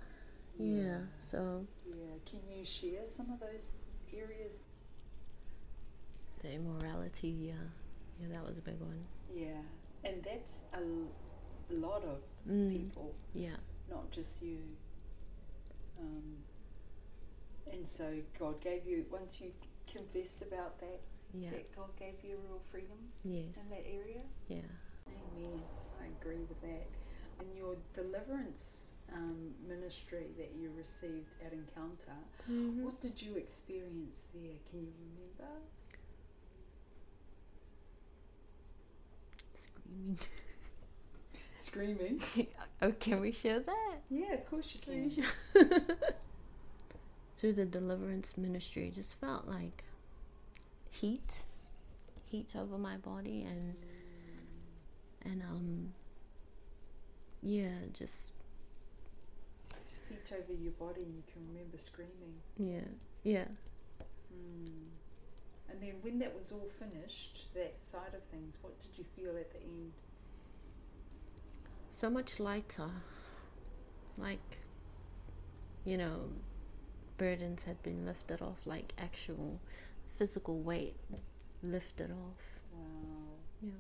yeah 0.58 0.98
so 1.30 1.64
Yeah. 1.86 2.16
Can 2.26 2.40
you 2.56 2.64
share 2.64 3.06
some 3.06 3.30
of 3.30 3.40
those 3.40 3.72
areas? 4.12 4.54
The 6.42 6.52
immorality 6.52 7.28
yeah 7.28 7.54
yeah 8.20 8.28
that 8.32 8.44
was 8.46 8.58
a 8.58 8.62
big 8.62 8.78
one 8.80 9.04
Yeah. 9.34 9.62
And 10.04 10.16
that's 10.24 10.60
a 10.74 10.78
l- 10.78 11.12
lot 11.70 12.02
of 12.04 12.18
mm, 12.48 12.68
people, 12.70 13.14
yeah 13.34 13.56
not 13.88 14.10
just 14.10 14.42
you. 14.42 14.58
Um, 16.00 16.38
and 17.72 17.86
so 17.86 18.06
God 18.38 18.60
gave 18.60 18.84
you, 18.86 19.04
once 19.10 19.40
you 19.40 19.52
confessed 19.90 20.42
about 20.42 20.78
that, 20.80 21.00
yeah 21.32 21.50
that 21.50 21.74
God 21.76 21.90
gave 21.98 22.14
you 22.24 22.36
real 22.48 22.60
freedom 22.70 22.98
yes 23.24 23.54
in 23.62 23.68
that 23.70 23.84
area? 23.86 24.22
yeah 24.48 24.68
Amen. 25.08 25.62
I 26.02 26.06
agree 26.20 26.44
with 26.48 26.60
that. 26.62 26.88
And 27.40 27.48
your 27.56 27.76
deliverance 27.94 28.92
um, 29.12 29.52
ministry 29.68 30.26
that 30.38 30.52
you 30.58 30.70
received 30.76 31.30
at 31.44 31.52
Encounter, 31.52 32.18
Mhm. 32.50 32.82
what 32.84 33.00
did 33.00 33.20
you 33.22 33.36
experience 33.36 34.20
there? 34.34 34.56
Can 34.70 34.80
you 34.86 34.92
remember? 35.06 35.52
Screaming. 41.72 42.20
oh, 42.82 42.92
can 43.00 43.20
we 43.20 43.32
share 43.32 43.60
that? 43.60 43.98
Yeah, 44.10 44.34
of 44.34 44.44
course 44.46 44.74
you 44.74 44.80
Can 44.80 45.10
can. 45.10 45.24
share- 45.24 45.86
Through 47.38 47.54
the 47.54 47.64
deliverance 47.64 48.34
ministry, 48.36 48.88
it 48.88 48.94
just 48.94 49.18
felt 49.20 49.48
like 49.48 49.82
heat, 50.90 51.28
heat 52.26 52.50
over 52.56 52.76
my 52.78 52.96
body, 52.98 53.42
and 53.48 53.74
and 55.24 55.42
um, 55.42 55.92
yeah, 57.42 57.70
just 57.92 58.14
Heat 60.08 60.30
over 60.38 60.52
your 60.52 60.72
body 60.72 61.02
and 61.04 61.14
you 61.16 61.22
can 61.32 61.40
remember 61.48 61.78
screaming. 61.78 62.34
yeah, 62.58 62.84
yeah. 63.24 63.44
Mm. 64.30 64.68
And 65.70 65.80
then 65.80 65.94
when 66.02 66.18
that 66.18 66.36
was 66.36 66.52
all 66.52 66.68
finished, 66.78 67.46
that 67.54 67.74
side 67.80 68.12
of 68.14 68.22
things, 68.30 68.54
what 68.60 68.78
did 68.82 68.90
you 68.98 69.04
feel 69.16 69.30
at 69.38 69.50
the 69.52 69.58
end? 69.62 69.92
So 72.02 72.10
much 72.10 72.40
lighter. 72.40 72.90
Like, 74.18 74.58
you 75.84 75.96
know, 75.96 76.30
burdens 77.16 77.62
had 77.62 77.80
been 77.84 78.04
lifted 78.04 78.42
off, 78.42 78.58
like 78.66 78.92
actual 78.98 79.60
physical 80.18 80.58
weight 80.58 80.96
lifted 81.62 82.10
off. 82.10 82.42
Wow, 82.72 83.38
Yeah. 83.62 83.70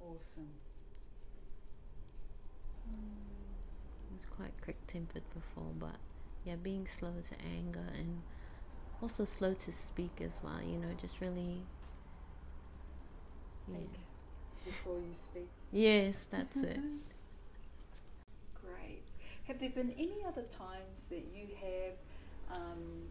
awesome. 0.00 0.50
Hmm. 2.86 2.94
I 4.10 4.14
was 4.14 4.26
quite 4.36 4.52
quick 4.62 4.86
tempered 4.86 5.24
before, 5.34 5.72
but 5.80 5.96
yeah, 6.44 6.54
being 6.54 6.86
slow 6.86 7.14
to 7.30 7.44
anger 7.44 7.84
and 7.98 8.22
also 9.02 9.24
slow 9.24 9.54
to 9.54 9.72
speak 9.72 10.20
as 10.20 10.32
well, 10.44 10.62
you 10.62 10.78
know, 10.78 10.94
just 11.00 11.20
really. 11.20 11.66
Yeah. 13.66 13.74
Think 13.78 13.90
before 14.64 14.98
you 14.98 15.14
speak. 15.14 15.50
Yes, 15.70 16.16
that's 16.30 16.56
it. 16.56 16.78
Great. 18.60 19.02
Have 19.44 19.58
there 19.58 19.70
been 19.70 19.90
any 19.98 20.18
other 20.26 20.42
times 20.42 21.06
that 21.10 21.24
you 21.34 21.48
have 21.60 21.94
um, 22.56 23.08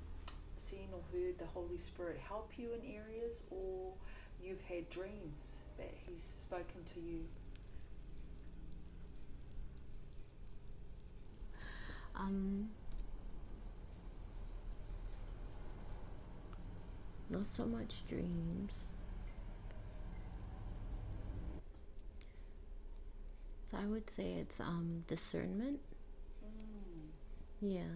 seen 0.55 0.89
or 0.93 1.01
heard 1.11 1.37
the 1.39 1.45
Holy 1.45 1.77
Spirit 1.77 2.19
help 2.27 2.51
you 2.57 2.69
in 2.73 2.79
areas, 2.95 3.41
or 3.49 3.93
you've 4.41 4.61
had 4.61 4.89
dreams 4.89 5.41
that 5.77 5.93
He's 6.05 6.23
spoken 6.41 6.83
to 6.93 6.99
you? 6.99 7.21
Um, 12.15 12.69
not 17.29 17.47
so 17.47 17.65
much 17.65 18.05
dreams. 18.07 18.90
I 23.73 23.85
would 23.85 24.09
say 24.09 24.33
it's 24.33 24.59
um 24.59 25.03
discernment. 25.07 25.79
Mm. 26.43 27.09
Yeah, 27.61 27.93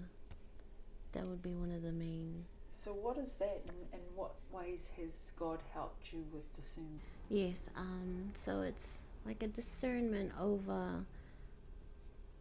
that 1.13 1.25
would 1.25 1.41
be 1.41 1.53
one 1.53 1.71
of 1.71 1.81
the 1.81 1.91
main. 1.91 2.45
So, 2.71 2.91
what 2.91 3.17
is 3.17 3.33
that, 3.35 3.61
and 3.67 3.77
in 3.93 3.99
what 4.15 4.31
ways 4.51 4.89
has 4.97 5.31
God 5.39 5.59
helped 5.73 6.13
you 6.13 6.23
with 6.31 6.53
discernment? 6.53 7.01
Yes. 7.29 7.57
Um. 7.75 8.31
So 8.35 8.61
it's 8.61 9.01
like 9.25 9.43
a 9.43 9.47
discernment 9.47 10.31
over. 10.39 11.05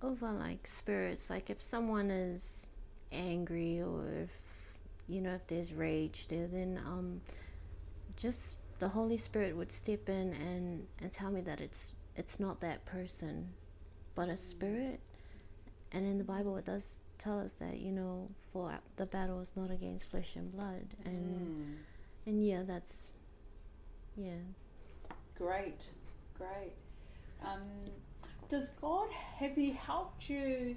Over 0.03 0.33
like 0.33 0.67
spirits, 0.67 1.31
like 1.31 1.49
if 1.49 1.63
someone 1.63 2.11
is 2.11 2.67
angry 3.11 3.81
or 3.81 4.05
if 4.25 4.31
you 5.09 5.23
know 5.23 5.35
if 5.35 5.47
there's 5.47 5.73
rage 5.73 6.27
there, 6.29 6.47
then 6.47 6.79
um, 6.85 7.21
just 8.17 8.57
the 8.81 8.89
Holy 8.89 9.17
Spirit 9.17 9.57
would 9.57 9.73
step 9.73 10.09
in 10.09 10.35
and 10.35 10.87
and 11.01 11.13
tell 11.13 11.31
me 11.31 11.41
that 11.43 11.61
it's 11.61 11.95
it's 12.17 12.39
not 12.41 12.61
that 12.61 12.85
person, 12.85 13.53
but 14.15 14.29
a 14.29 14.37
spirit. 14.37 15.01
And 15.93 16.05
in 16.07 16.19
the 16.19 16.25
Bible, 16.25 16.57
it 16.57 16.65
does 16.65 16.97
tell 17.19 17.39
us 17.39 17.53
that 17.61 17.79
you 17.79 17.93
know 17.93 18.29
for 18.53 18.73
the 18.97 19.07
battle 19.07 19.41
is 19.41 19.51
not 19.57 19.71
against 19.71 20.11
flesh 20.11 20.37
and 20.37 20.51
blood, 20.53 20.87
and 21.05 21.49
Mm. 21.49 21.77
and 22.27 22.47
yeah, 22.47 22.63
that's 22.63 23.13
yeah. 24.17 24.39
Great, 25.37 25.91
great. 26.39 26.73
Um, 27.45 27.63
does 28.49 28.71
God 28.81 29.09
has 29.39 29.57
He 29.57 29.71
helped 29.73 30.29
you, 30.31 30.77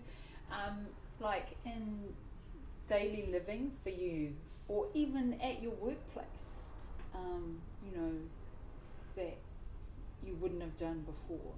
um, 0.52 0.88
like 1.20 1.56
in 1.66 2.14
daily 2.90 3.28
living 3.32 3.72
for 3.84 3.90
you, 3.90 4.34
or 4.68 4.88
even 4.94 5.34
at 5.42 5.62
your 5.62 5.74
workplace? 5.74 6.70
Um, 7.16 7.60
you 7.86 7.98
know 8.00 8.12
that 9.16 9.38
you 10.24 10.36
wouldn't 10.36 10.62
have 10.62 10.78
done 10.78 11.02
before. 11.06 11.54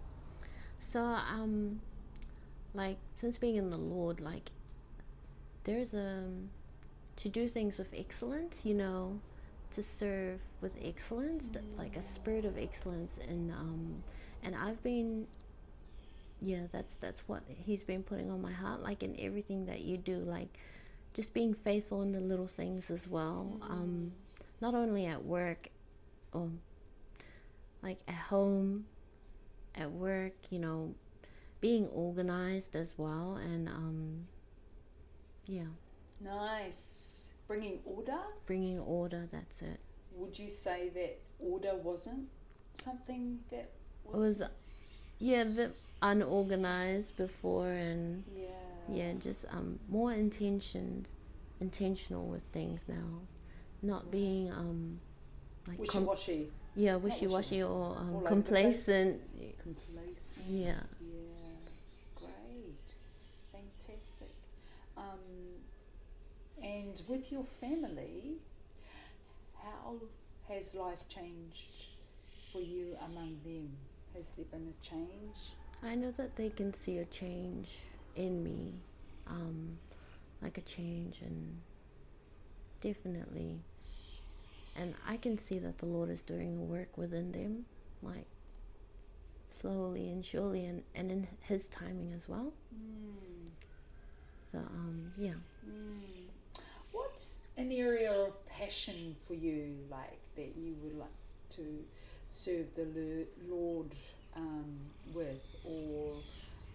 So 0.80 1.02
um, 1.02 1.82
like 2.74 2.98
since 3.20 3.38
being 3.38 3.56
in 3.56 3.70
the 3.70 3.78
Lord, 3.78 4.20
like 4.20 4.52
there's 5.64 5.94
a 5.94 6.26
to 7.18 7.30
do 7.30 7.48
things 7.48 7.78
with 7.78 7.94
excellence, 7.94 8.66
you 8.66 8.74
know, 8.74 9.20
to 9.72 9.84
serve 9.84 10.40
with 10.62 10.78
excellence, 10.84 11.50
th- 11.50 11.66
like 11.78 11.98
a 11.98 12.02
spirit 12.02 12.46
of 12.46 12.58
excellence, 12.58 13.20
and 13.28 13.52
um, 13.52 14.04
and 14.42 14.56
I've 14.56 14.82
been, 14.84 15.28
yeah, 16.40 16.62
that's 16.72 16.96
that's 16.96 17.28
what 17.28 17.44
He's 17.48 17.84
been 17.84 18.04
putting 18.04 18.32
on 18.32 18.42
my 18.42 18.52
heart, 18.52 18.82
like 18.82 19.04
in 19.04 19.16
everything 19.20 19.66
that 19.66 19.82
you 19.82 19.98
do, 19.98 20.18
like 20.18 20.58
just 21.14 21.34
being 21.34 21.54
faithful 21.54 22.02
in 22.02 22.12
the 22.12 22.22
little 22.22 22.48
things 22.48 22.90
as 22.90 23.08
well, 23.08 23.58
um, 23.62 24.12
not 24.62 24.76
only 24.76 25.06
at 25.06 25.26
work, 25.26 25.70
or 26.32 26.50
like 27.82 28.00
at 28.08 28.14
home, 28.16 28.86
at 29.76 29.92
work, 29.92 30.34
you 30.50 30.60
know, 30.60 30.96
being 31.62 31.88
organized 31.88 32.76
as 32.76 32.94
well, 32.98 33.36
and 33.36 33.68
um, 33.68 34.28
yeah, 35.46 35.64
Nice, 36.22 37.32
bringing 37.48 37.80
order. 37.86 38.18
bringing 38.46 38.80
order. 38.80 39.28
That's 39.32 39.62
it. 39.62 39.80
Would 40.16 40.38
you 40.38 40.50
say 40.50 40.90
that 40.90 41.20
order 41.40 41.76
wasn't 41.76 42.28
something 42.74 43.40
that 43.52 43.72
It 44.06 44.16
was, 44.16 44.42
yeah, 45.20 45.42
a 45.42 45.46
bit 45.46 45.76
unorganized 46.02 47.16
before, 47.16 47.70
and 47.72 48.24
yeah 48.36 48.46
yeah, 48.92 49.14
just 49.20 49.46
um 49.52 49.80
more 49.90 50.14
intentions, 50.14 51.08
intentional 51.60 52.26
with 52.28 52.44
things 52.52 52.82
now, 52.88 53.22
not 53.82 54.12
being 54.12 54.52
um 54.52 55.00
like 55.68 55.80
wishy 55.80 55.92
com- 55.92 56.06
washy, 56.06 56.52
yeah 56.76 56.96
wishy- 56.96 57.28
washy 57.28 57.62
or 57.64 57.96
um, 57.98 58.22
the 58.24 58.30
complacent. 58.30 59.22
complacent. 59.62 60.18
Yeah. 60.48 60.74
Yeah, 61.02 61.50
great, 62.16 62.88
fantastic. 63.52 64.34
Um, 64.98 65.04
and 66.64 67.02
with 67.08 67.32
your 67.32 67.46
family, 67.62 68.38
how 69.62 69.96
has 70.48 70.74
life 70.74 71.08
changed 71.10 71.68
for 72.52 72.62
you 72.62 72.98
among 73.06 73.38
them? 73.44 73.70
Has 74.16 74.30
there 74.36 74.46
been 74.46 74.74
a 74.74 74.86
change? 74.86 75.36
I 75.84 75.96
know 75.96 76.12
that 76.18 76.36
they 76.36 76.50
can 76.50 76.74
see 76.74 76.98
a 76.98 77.06
change 77.06 77.70
in 78.16 78.44
me, 78.44 78.74
um, 79.28 79.78
like 80.42 80.58
a 80.58 80.62
change, 80.62 81.22
and 81.22 81.62
definitely, 82.82 83.60
and 84.76 84.94
I 85.08 85.18
can 85.18 85.38
see 85.38 85.60
that 85.60 85.78
the 85.78 85.86
Lord 85.86 86.10
is 86.10 86.22
doing 86.22 86.58
a 86.58 86.62
work 86.62 86.98
within 86.98 87.32
them, 87.32 87.66
like 88.02 88.26
slowly 89.50 90.10
and 90.10 90.24
surely, 90.24 90.66
and, 90.66 90.84
and 90.96 91.12
in 91.12 91.28
His 91.42 91.68
timing 91.68 92.14
as 92.16 92.28
well. 92.30 92.54
Mm. 92.74 93.50
So, 94.52 94.58
um, 94.60 95.12
yeah. 95.18 95.34
Mm. 95.68 96.28
What's 96.92 97.40
an 97.58 97.72
area 97.72 98.12
of 98.12 98.46
passion 98.48 99.16
for 99.28 99.34
you, 99.34 99.76
like 99.90 100.20
that 100.36 100.54
you 100.58 100.76
would 100.84 100.98
like 100.98 101.10
to 101.56 101.64
serve 102.30 102.66
the 102.76 103.26
Lord 103.48 103.88
um, 104.36 104.78
with, 105.14 105.42
or 105.66 106.16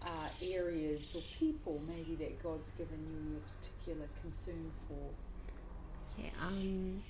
uh, 0.01 0.29
areas 0.41 1.01
or 1.15 1.21
people 1.39 1.81
maybe 1.87 2.15
that 2.15 2.41
God's 2.41 2.71
given 2.73 2.99
you 3.09 3.37
a 3.37 3.59
particular 3.59 4.07
concern 4.21 4.71
for? 4.87 5.09
Okay, 6.17 6.31
um 6.41 7.01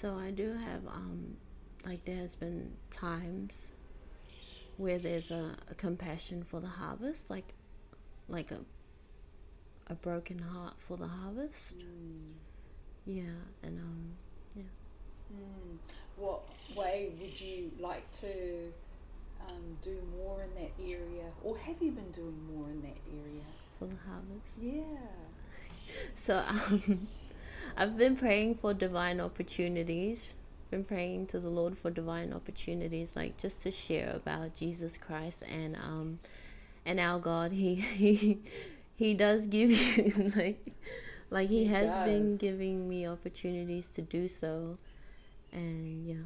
so 0.00 0.16
I 0.16 0.30
do 0.30 0.52
have 0.54 0.86
um 0.86 1.36
like 1.84 2.04
there 2.04 2.16
has 2.16 2.34
been 2.34 2.72
times 2.90 3.68
where 4.76 4.98
there's 4.98 5.30
a, 5.30 5.56
a 5.70 5.74
compassion 5.74 6.42
for 6.42 6.60
the 6.60 6.68
harvest, 6.68 7.28
like 7.28 7.54
like 8.28 8.50
a 8.50 8.60
a 9.88 9.94
broken 9.94 10.38
heart 10.38 10.74
for 10.78 10.96
the 10.96 11.06
harvest. 11.06 11.76
Mm. 11.76 12.32
Yeah, 13.06 13.42
and 13.62 13.78
um 13.80 14.12
Mm. 15.32 15.76
What 16.16 16.40
way 16.74 17.12
would 17.20 17.40
you 17.40 17.70
like 17.78 18.10
to 18.20 18.72
um, 19.40 19.76
do 19.80 19.96
more 20.18 20.42
in 20.42 20.50
that 20.60 20.72
area, 20.76 21.26
or 21.44 21.56
have 21.56 21.76
you 21.80 21.92
been 21.92 22.10
doing 22.10 22.36
more 22.52 22.68
in 22.68 22.82
that 22.82 22.98
area? 23.08 23.44
for 23.78 23.86
the 23.86 23.96
harvest. 24.06 24.58
Yeah. 24.58 24.74
So 26.16 26.36
um 26.46 27.08
I've 27.76 27.96
been 27.96 28.16
praying 28.16 28.56
for 28.56 28.74
divine 28.74 29.20
opportunities 29.20 30.36
been 30.70 30.84
praying 30.84 31.26
to 31.26 31.40
the 31.40 31.48
Lord 31.48 31.76
for 31.76 31.90
divine 31.90 32.32
opportunities, 32.32 33.16
like 33.16 33.36
just 33.36 33.60
to 33.62 33.72
share 33.72 34.12
about 34.14 34.54
Jesus 34.54 34.96
Christ 34.96 35.42
and 35.48 35.76
um 35.76 36.20
and 36.86 37.00
our 37.00 37.18
God. 37.18 37.52
He 37.52 37.74
he 37.96 38.38
he 38.94 39.14
does 39.14 39.46
give 39.46 39.70
you 39.70 40.32
like 40.36 40.72
like 41.30 41.48
he, 41.48 41.64
He 41.64 41.66
has 41.66 41.96
been 42.04 42.36
giving 42.36 42.88
me 42.88 43.06
opportunities 43.06 43.88
to 43.94 44.02
do 44.02 44.28
so, 44.28 44.78
and 45.52 46.06
yeah. 46.06 46.24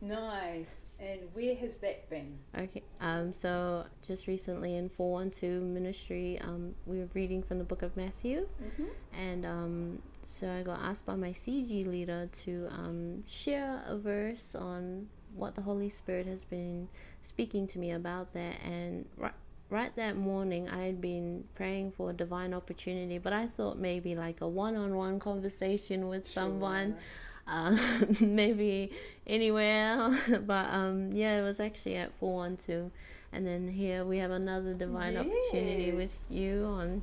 Nice. 0.00 0.86
And 0.98 1.20
where 1.32 1.54
has 1.56 1.76
that 1.78 2.08
been? 2.10 2.38
Okay. 2.58 2.82
Um. 3.00 3.32
So 3.32 3.84
just 4.06 4.26
recently 4.26 4.76
in 4.76 4.88
four 4.88 5.12
one 5.12 5.30
two 5.30 5.60
ministry, 5.60 6.40
um, 6.40 6.74
we 6.86 6.98
were 6.98 7.08
reading 7.14 7.42
from 7.42 7.58
the 7.58 7.64
book 7.64 7.82
of 7.82 7.96
Matthew, 7.96 8.46
Mm-hmm. 8.62 8.84
and 9.18 9.46
um, 9.46 10.02
so 10.24 10.50
I 10.50 10.62
got 10.62 10.80
asked 10.80 11.06
by 11.06 11.16
my 11.16 11.30
CG 11.30 11.86
leader 11.86 12.28
to 12.44 12.68
um 12.70 13.24
share 13.26 13.82
a 13.86 13.96
verse 13.96 14.54
on 14.54 15.08
what 15.34 15.54
the 15.54 15.62
Holy 15.62 15.88
Spirit 15.88 16.26
has 16.26 16.44
been 16.44 16.88
speaking 17.22 17.66
to 17.68 17.78
me 17.78 17.92
about 17.92 18.32
that, 18.34 18.56
and 18.64 19.06
right. 19.16 19.32
Right 19.70 19.96
that 19.96 20.18
morning, 20.18 20.68
I 20.68 20.82
had 20.82 21.00
been 21.00 21.44
praying 21.54 21.92
for 21.92 22.10
a 22.10 22.12
divine 22.12 22.52
opportunity, 22.52 23.16
but 23.16 23.32
I 23.32 23.46
thought 23.46 23.78
maybe 23.78 24.14
like 24.14 24.42
a 24.42 24.46
one-on-one 24.46 25.18
conversation 25.18 26.08
with 26.08 26.28
someone, 26.28 26.96
uh, 27.46 27.74
maybe 28.20 28.92
anywhere. 29.26 30.10
But 30.46 30.66
um 30.74 31.12
yeah 31.12 31.38
it 31.38 31.42
was 31.42 31.58
actually 31.58 31.96
at 31.96 32.12
412 32.12 32.90
and 33.32 33.46
then 33.46 33.66
here 33.66 34.04
we 34.04 34.18
have 34.18 34.30
another 34.30 34.74
divine 34.74 35.16
opportunity 35.16 35.92
with 35.92 36.14
you 36.28 36.64
on 36.66 37.02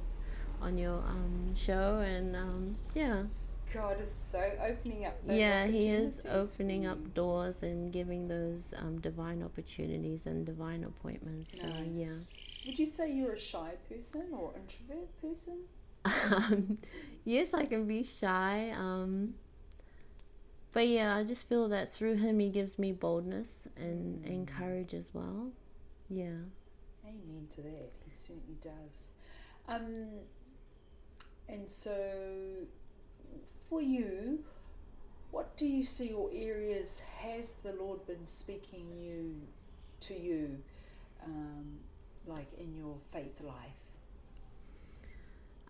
on 0.62 0.78
your 0.78 0.98
um 1.08 1.54
show 1.56 2.00
and 2.00 2.36
um 2.36 2.76
yeah 2.94 3.24
God 3.74 4.02
is 4.02 4.10
so 4.32 4.40
opening 4.66 5.06
up. 5.06 5.18
yeah 5.28 5.68
he 5.68 5.88
is 5.90 6.22
opening 6.30 6.86
up 6.88 7.14
doors 7.14 7.62
and 7.62 7.94
giving 7.94 8.28
those 8.28 8.74
um 8.78 9.00
divine 9.00 9.44
opportunities 9.44 10.22
and 10.26 10.46
divine 10.46 10.84
appointments 10.84 11.56
so 11.60 11.68
yeah 11.94 12.08
Would 12.66 12.78
you 12.80 12.86
say 12.86 13.12
you're 13.12 13.34
a 13.34 13.40
shy 13.40 13.74
person 13.88 14.24
or 14.34 14.54
introvert 14.56 15.10
person? 15.22 15.60
um, 16.06 16.78
yes, 17.26 17.54
I 17.54 17.66
can 17.66 17.86
be 17.86 18.04
shy. 18.04 18.72
Um, 18.72 19.34
but 20.72 20.88
yeah, 20.88 21.16
I 21.16 21.24
just 21.24 21.48
feel 21.50 21.68
that 21.70 21.90
through 21.90 22.16
him, 22.16 22.40
he 22.40 22.50
gives 22.50 22.80
me 22.80 22.92
boldness 22.94 23.50
and, 23.76 24.24
and 24.26 24.48
courage 24.48 24.94
as 24.94 25.10
well. 25.14 25.52
Yeah. 26.10 26.40
Amen 27.06 27.48
to 27.56 27.62
that. 27.62 27.92
He 28.06 28.12
certainly 28.14 28.58
does. 28.64 29.12
Um, 29.68 30.08
and 31.52 31.70
so, 31.70 31.92
for 33.70 33.82
you, 33.82 34.40
what 35.32 35.58
do 35.58 35.66
you 35.66 35.84
see 35.84 36.12
or 36.14 36.30
areas 36.34 37.02
has 37.20 37.56
the 37.64 37.74
Lord 37.74 38.06
been 38.06 38.26
speaking 38.26 38.88
you 39.02 39.36
to 40.02 40.20
you, 40.20 40.60
um, 41.26 41.80
like 42.26 42.48
in 42.60 42.76
your 42.76 42.96
faith 43.12 43.42
life? 43.42 43.56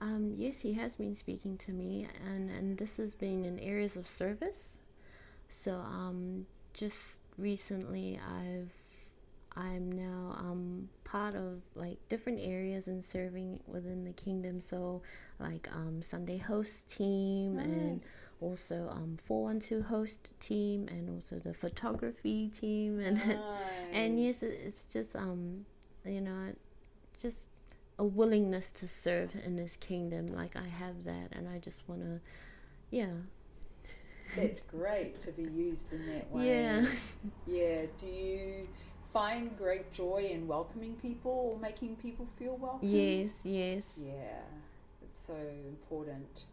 Um, 0.02 0.34
yes, 0.38 0.62
he 0.62 0.74
has 0.74 0.96
been 0.96 1.16
speaking 1.16 1.58
to 1.58 1.72
me, 1.72 2.08
and, 2.26 2.50
and 2.50 2.78
this 2.78 2.98
has 2.98 3.16
been 3.16 3.44
in 3.44 3.60
areas 3.60 3.98
of 3.98 4.08
service. 4.08 4.78
So 5.50 5.74
um, 5.74 6.46
just 6.74 7.20
recently, 7.38 8.20
I've 8.20 8.72
I'm 9.56 9.92
now 9.92 10.36
um, 10.38 10.90
part 11.04 11.36
of 11.36 11.62
like 11.76 11.98
different 12.10 12.40
areas 12.42 12.88
and 12.88 13.04
serving 13.04 13.60
within 13.68 14.06
the 14.06 14.14
kingdom. 14.14 14.62
So 14.62 15.02
like 15.40 15.68
um, 15.74 16.02
Sunday 16.02 16.38
host 16.38 16.90
team 16.96 17.58
and 17.60 18.02
also 18.42 18.88
um 18.90 19.18
412 19.26 19.84
host 19.86 20.32
team 20.40 20.88
and 20.88 21.10
also 21.10 21.40
the 21.40 21.54
photography 21.54 22.48
team 22.50 23.00
and 23.06 23.20
and 23.92 24.18
yes 24.24 24.42
it's 24.42 24.86
just 24.86 25.14
um 25.14 25.66
you 26.06 26.22
know 26.22 26.54
just 27.22 27.48
a 27.98 28.06
willingness 28.06 28.72
to 28.72 28.88
serve 28.88 29.32
in 29.44 29.58
this 29.58 29.76
kingdom 29.76 30.28
like 30.28 30.56
i 30.56 30.70
have 30.70 31.04
that 31.04 31.28
and 31.34 31.50
i 31.50 31.58
just 31.58 31.82
want 31.90 32.00
to 32.02 32.22
yeah 32.92 33.08
That's 34.38 34.62
great 34.62 35.20
to 35.24 35.32
be 35.32 35.44
used 35.44 35.92
in 35.92 36.06
that 36.08 36.32
way. 36.32 36.48
yeah 36.48 36.86
Yeah. 37.46 37.82
Do 38.00 38.08
you 38.08 38.70
find 39.14 39.58
great 39.58 39.92
joy 39.92 40.30
in 40.32 40.48
welcoming 40.48 40.96
people 40.96 41.52
or 41.54 41.60
making 41.60 41.96
people 41.98 42.28
feel 42.38 42.58
welcome? 42.58 42.88
yes 42.88 43.32
yes 43.44 43.84
Yeah, 43.98 44.42
it's 45.02 45.22
so 45.26 45.36
important. 45.68 46.44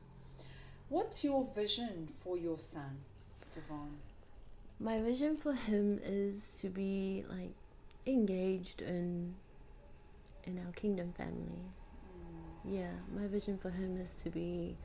What's 0.88 1.24
your 1.24 1.48
vision 1.54 2.08
for 2.22 2.36
your 2.38 2.58
son, 2.58 2.98
Devon? 3.52 3.98
my 4.78 5.00
vision 5.00 5.36
for 5.36 5.54
him 5.54 5.98
is 6.04 6.48
to 6.60 6.68
be 6.68 7.24
like 7.30 7.54
engaged 8.06 8.82
in 8.82 9.34
in 10.44 10.58
our 10.64 10.72
kingdom 10.72 11.12
family 11.16 11.64
mm. 11.64 12.74
yeah 12.76 12.90
my 13.18 13.26
vision 13.26 13.56
for 13.56 13.70
him 13.70 13.98
is 13.98 14.10
to 14.22 14.28
be 14.28 14.76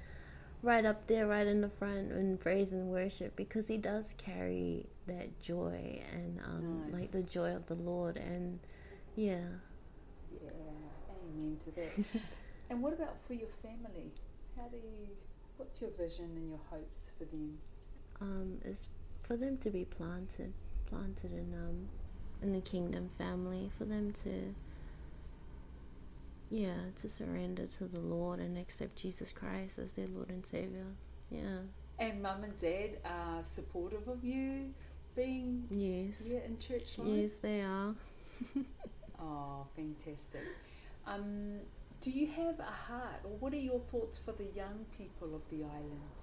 right 0.63 0.85
up 0.85 1.07
there 1.07 1.25
right 1.27 1.47
in 1.47 1.61
the 1.61 1.69
front 1.69 2.11
in 2.11 2.37
praise 2.37 2.71
and 2.71 2.87
worship 2.89 3.35
because 3.35 3.67
he 3.67 3.77
does 3.77 4.13
carry 4.17 4.85
that 5.07 5.39
joy 5.41 6.01
and 6.13 6.39
um, 6.45 6.83
Nice. 6.91 7.01
like 7.01 7.11
the 7.11 7.23
joy 7.23 7.55
of 7.55 7.65
the 7.67 7.73
lord 7.75 8.17
and 8.17 8.59
yeah 9.15 9.39
Yeah, 10.41 10.49
amen 11.09 11.57
to 11.65 11.71
that. 11.71 12.21
and 12.69 12.81
what 12.81 12.93
about 12.93 13.17
for 13.27 13.33
your 13.33 13.49
family? 13.61 14.11
How 14.55 14.67
do 14.67 14.77
you? 14.77 15.07
What's 15.57 15.81
your 15.81 15.91
vision 15.97 16.25
and 16.35 16.49
your 16.49 16.59
hopes 16.69 17.11
for 17.17 17.25
them? 17.25 17.57
um, 18.21 18.57
is 18.65 18.87
for 19.23 19.35
them 19.35 19.57
to 19.57 19.69
be 19.69 19.83
planted 19.85 20.53
planted 20.87 21.31
in 21.31 21.53
um 21.55 21.87
in 22.41 22.53
the 22.53 22.61
kingdom 22.61 23.09
family 23.17 23.69
for 23.77 23.85
them 23.85 24.11
to 24.11 24.53
yeah 26.51 26.91
to 26.95 27.07
surrender 27.09 27.65
to 27.65 27.85
the 27.85 27.99
lord 27.99 28.39
and 28.39 28.57
accept 28.57 28.95
jesus 28.95 29.31
christ 29.31 29.79
as 29.79 29.93
their 29.93 30.07
lord 30.07 30.29
and 30.29 30.45
savior 30.45 30.85
yeah 31.29 31.59
And 31.97 32.21
mum 32.21 32.43
and 32.43 32.57
dad 32.59 32.97
are 33.05 33.43
supportive 33.43 34.07
of 34.07 34.23
you 34.23 34.73
being 35.15 35.65
yes 35.69 36.23
yeah 36.27 36.39
in 36.45 36.59
church 36.59 36.97
life. 36.97 37.07
yes 37.07 37.31
they 37.41 37.61
are 37.61 37.95
Oh, 39.23 39.67
fantastic. 39.75 40.41
Um, 41.05 41.59
do 42.01 42.09
you 42.09 42.25
have 42.25 42.59
a 42.59 42.63
heart, 42.63 43.21
or 43.23 43.29
what 43.39 43.53
are 43.53 43.57
your 43.71 43.79
thoughts 43.91 44.17
for 44.17 44.31
the 44.31 44.47
young 44.55 44.83
people 44.97 45.35
of 45.35 45.41
the 45.49 45.63
island? 45.63 46.19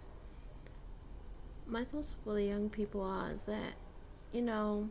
my 1.64 1.85
thoughts 1.85 2.12
for 2.25 2.35
the 2.35 2.43
young 2.43 2.69
people 2.69 3.01
are 3.03 3.31
is 3.31 3.43
that 3.43 3.75
you 4.33 4.43
know 4.43 4.88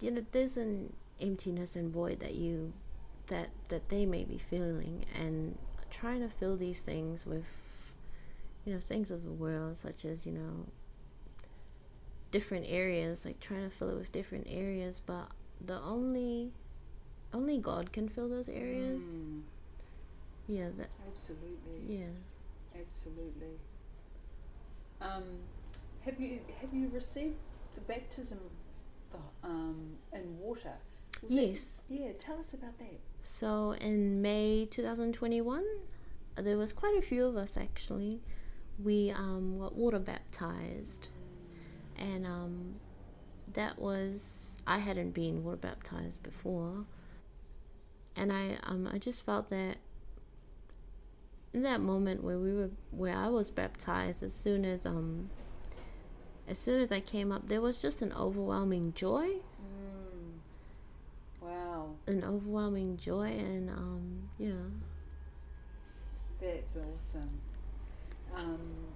you 0.00 0.10
know 0.12 0.24
there's 0.32 0.56
an 0.56 0.92
emptiness 1.20 1.76
and 1.76 1.92
void 1.92 2.20
that 2.20 2.34
you 2.34 2.72
that 3.28 3.50
that 3.68 3.88
they 3.88 4.04
may 4.06 4.24
be 4.24 4.38
feeling 4.38 5.04
and 5.14 5.58
trying 5.90 6.20
to 6.20 6.28
fill 6.28 6.56
these 6.56 6.80
things 6.80 7.26
with 7.26 7.44
you 8.64 8.72
know 8.72 8.80
things 8.80 9.10
of 9.10 9.24
the 9.24 9.30
world 9.30 9.76
such 9.76 10.04
as 10.04 10.26
you 10.26 10.32
know 10.32 10.66
different 12.30 12.64
areas 12.68 13.24
like 13.24 13.40
trying 13.40 13.68
to 13.68 13.74
fill 13.74 13.90
it 13.90 13.96
with 13.96 14.12
different 14.12 14.46
areas 14.48 15.00
but 15.04 15.28
the 15.64 15.80
only 15.80 16.50
only 17.32 17.58
god 17.58 17.92
can 17.92 18.08
fill 18.08 18.28
those 18.28 18.48
areas 18.48 19.00
Mm, 19.02 19.42
yeah 20.46 20.68
that 20.78 20.90
absolutely, 21.06 21.96
yeah 21.96 22.78
absolutely. 22.80 23.58
Um, 25.00 25.24
have 26.04 26.20
you 26.20 26.40
have 26.60 26.72
you 26.74 26.90
received 26.92 27.36
the 27.74 27.80
baptism 27.80 28.38
of 28.38 28.52
the, 29.12 29.48
um, 29.48 29.96
in 30.12 30.38
water? 30.38 30.74
Was 31.22 31.32
it- 31.32 31.34
yes. 31.34 31.60
Yeah, 31.88 32.12
tell 32.18 32.38
us 32.38 32.54
about 32.54 32.78
that. 32.78 33.00
So 33.24 33.72
in 33.72 34.22
May 34.22 34.66
2021, 34.70 35.64
uh, 36.36 36.42
there 36.42 36.56
was 36.56 36.72
quite 36.72 36.96
a 36.96 37.02
few 37.02 37.26
of 37.26 37.36
us 37.36 37.56
actually. 37.56 38.20
We 38.82 39.10
um, 39.10 39.58
got 39.58 39.74
water 39.76 39.98
baptized, 39.98 41.08
and 41.96 42.26
um, 42.26 42.76
that 43.52 43.78
was 43.78 44.56
I 44.66 44.78
hadn't 44.78 45.10
been 45.10 45.44
water 45.44 45.56
baptized 45.58 46.22
before, 46.22 46.86
and 48.16 48.32
I 48.32 48.56
um, 48.62 48.88
I 48.90 48.98
just 48.98 49.22
felt 49.22 49.50
that 49.50 49.76
in 51.52 51.62
that 51.62 51.80
moment 51.80 52.22
where 52.22 52.38
we 52.38 52.52
were 52.54 52.70
where 52.90 53.16
I 53.16 53.28
was 53.28 53.50
baptized, 53.50 54.22
as 54.22 54.32
soon 54.32 54.64
as 54.64 54.86
um 54.86 55.28
as 56.48 56.58
soon 56.58 56.80
as 56.80 56.90
I 56.90 57.00
came 57.00 57.30
up, 57.32 57.48
there 57.48 57.60
was 57.60 57.76
just 57.78 58.00
an 58.00 58.12
overwhelming 58.14 58.92
joy 58.94 59.40
an 62.10 62.24
overwhelming 62.24 62.96
joy 62.96 63.28
and 63.28 63.70
um 63.70 64.28
yeah 64.38 64.52
that's 66.40 66.76
awesome. 66.76 67.40
Um, 68.34 68.94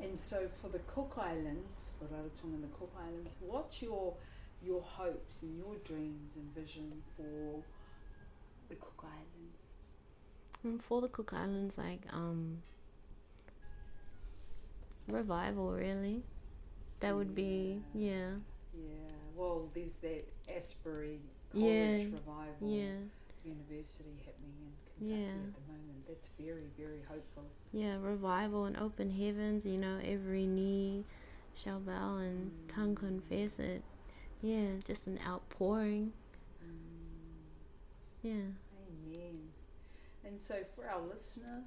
and 0.00 0.18
so 0.18 0.48
for 0.60 0.68
the 0.68 0.78
Cook 0.80 1.14
Islands, 1.18 1.90
for 1.98 2.04
Rarotonga 2.04 2.54
and 2.54 2.62
the 2.62 2.68
Cook 2.68 2.92
Islands, 2.96 3.34
what's 3.40 3.82
your 3.82 4.14
your 4.62 4.82
hopes 4.82 5.42
and 5.42 5.56
your 5.56 5.76
dreams 5.84 6.32
and 6.36 6.54
vision 6.54 6.92
for 7.16 7.62
the 8.68 8.76
Cook 8.76 9.04
Islands? 9.04 9.58
And 10.64 10.82
for 10.82 11.00
the 11.00 11.08
cook 11.08 11.32
islands 11.32 11.78
like 11.78 12.02
um 12.12 12.62
revival, 15.08 15.72
really. 15.72 16.22
That 17.00 17.14
would 17.14 17.34
be, 17.34 17.80
yeah. 17.94 18.30
Yeah. 18.76 19.12
Well, 19.36 19.68
there's 19.74 19.96
that 19.96 20.24
Asbury 20.54 21.20
Yeah, 21.52 21.98
College 21.98 22.12
revival 22.12 22.68
Yeah, 22.68 22.90
university 23.44 24.16
happening 24.24 24.56
in 24.60 24.72
Kentucky 24.86 25.22
Yeah. 25.22 25.28
at 25.28 25.54
the 25.54 25.72
moment. 25.72 26.06
That's 26.08 26.28
very, 26.38 26.68
very 26.78 27.02
hopeful. 27.08 27.44
yeah, 27.72 27.96
revival 28.00 28.64
and 28.64 28.76
open 28.76 29.10
heavens, 29.10 29.66
you 29.66 29.76
know, 29.78 29.98
every 30.02 30.46
knee 30.46 31.04
shall 31.54 31.80
bow 31.80 32.16
and 32.18 32.52
tongue 32.68 32.94
confess 32.94 33.58
it. 33.58 33.82
Yeah, 34.42 34.68
just 34.84 35.06
an 35.06 35.18
outpouring. 35.26 36.12
Yeah. 38.22 38.32
Amen. 38.88 39.52
And 40.24 40.40
so 40.40 40.56
for 40.74 40.86
our 40.88 41.00
listener 41.00 41.62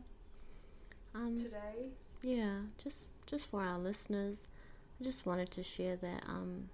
Um, 1.16 1.36
today, 1.36 1.92
yeah, 2.22 2.60
just 2.84 3.08
just 3.26 3.46
for 3.48 3.62
our 3.64 3.78
listeners, 3.80 4.38
I 5.00 5.04
just 5.04 5.26
wanted 5.26 5.52
to 5.52 5.64
share 5.64 5.96
that 5.98 6.24
um, 6.28 6.70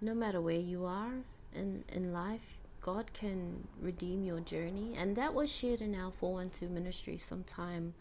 no 0.00 0.14
matter 0.14 0.40
where 0.40 0.60
you 0.60 0.84
are 0.84 1.12
in 1.54 1.84
in 1.92 2.12
life, 2.12 2.58
God 2.80 3.12
can 3.12 3.66
redeem 3.80 4.24
your 4.24 4.40
journey, 4.40 4.94
and 4.96 5.16
that 5.16 5.34
was 5.34 5.50
shared 5.50 5.80
in 5.80 5.94
our 5.94 6.12
412 6.12 6.70
ministry 6.70 7.18
sometime 7.18 7.94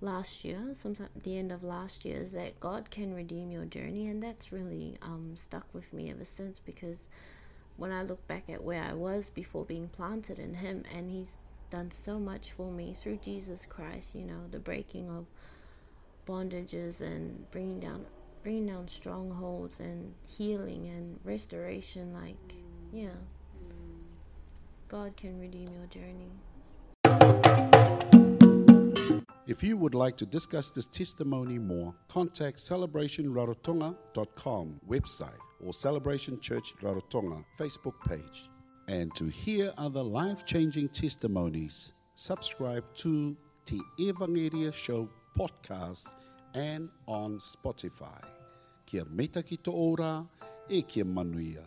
last 0.00 0.44
year, 0.44 0.74
sometime 0.74 1.08
the 1.22 1.38
end 1.38 1.52
of 1.52 1.62
last 1.62 2.04
year, 2.04 2.18
is 2.18 2.32
that 2.32 2.60
God 2.60 2.90
can 2.90 3.14
redeem 3.14 3.50
your 3.50 3.64
journey, 3.64 4.08
and 4.08 4.22
that's 4.22 4.52
really 4.52 4.98
um, 5.02 5.32
stuck 5.36 5.66
with 5.72 5.92
me 5.92 6.10
ever 6.10 6.24
since 6.24 6.58
because 6.58 6.98
when 7.76 7.92
I 7.92 8.02
look 8.02 8.26
back 8.26 8.44
at 8.48 8.62
where 8.62 8.82
I 8.82 8.92
was 8.94 9.30
before 9.30 9.64
being 9.64 9.88
planted 9.88 10.38
in 10.38 10.54
Him, 10.54 10.84
and 10.94 11.10
He's 11.10 11.38
done 11.70 11.90
so 11.90 12.18
much 12.18 12.52
for 12.52 12.70
me 12.70 12.92
through 12.92 13.16
Jesus 13.16 13.66
Christ, 13.68 14.14
you 14.14 14.24
know, 14.24 14.40
the 14.50 14.58
breaking 14.58 15.08
of 15.08 15.26
bondages 16.26 17.00
and 17.00 17.50
bringing 17.50 17.80
down 17.80 18.06
bringing 18.44 18.66
down 18.66 18.86
strongholds 18.86 19.80
and 19.80 20.14
healing 20.28 20.86
and 20.86 21.18
restoration 21.24 22.12
like 22.12 22.36
yeah 22.92 23.08
God 24.88 25.16
can 25.16 25.40
redeem 25.40 25.70
your 25.72 25.86
journey 25.86 26.30
If 29.46 29.62
you 29.62 29.76
would 29.76 29.94
like 29.94 30.16
to 30.16 30.24
discuss 30.26 30.70
this 30.70 30.86
testimony 30.86 31.58
more, 31.58 31.94
contact 32.08 32.56
celebrationrarotonga.com 32.58 34.80
website 34.88 35.38
or 35.64 35.72
Celebration 35.74 36.40
Church 36.40 36.74
Rarotonga 36.82 37.44
Facebook 37.58 37.92
page. 38.08 38.48
And 38.88 39.14
to 39.14 39.26
hear 39.26 39.70
other 39.76 40.02
life 40.02 40.46
changing 40.46 40.88
testimonies, 40.88 41.92
subscribe 42.14 42.84
to 42.96 43.36
the 43.66 43.82
Evangelia 44.00 44.72
Show 44.72 45.10
podcast 45.38 46.14
and 46.54 46.88
on 47.06 47.38
Spotify. 47.38 48.33
Kia 48.94 49.02
meta 49.10 49.40
ki 49.42 49.56
tō 49.58 49.72
ora 49.74 50.10
e 50.70 50.82
kia 50.86 51.04
manuia. 51.04 51.66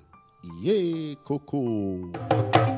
Ie 0.63 1.17
koko! 1.27 2.76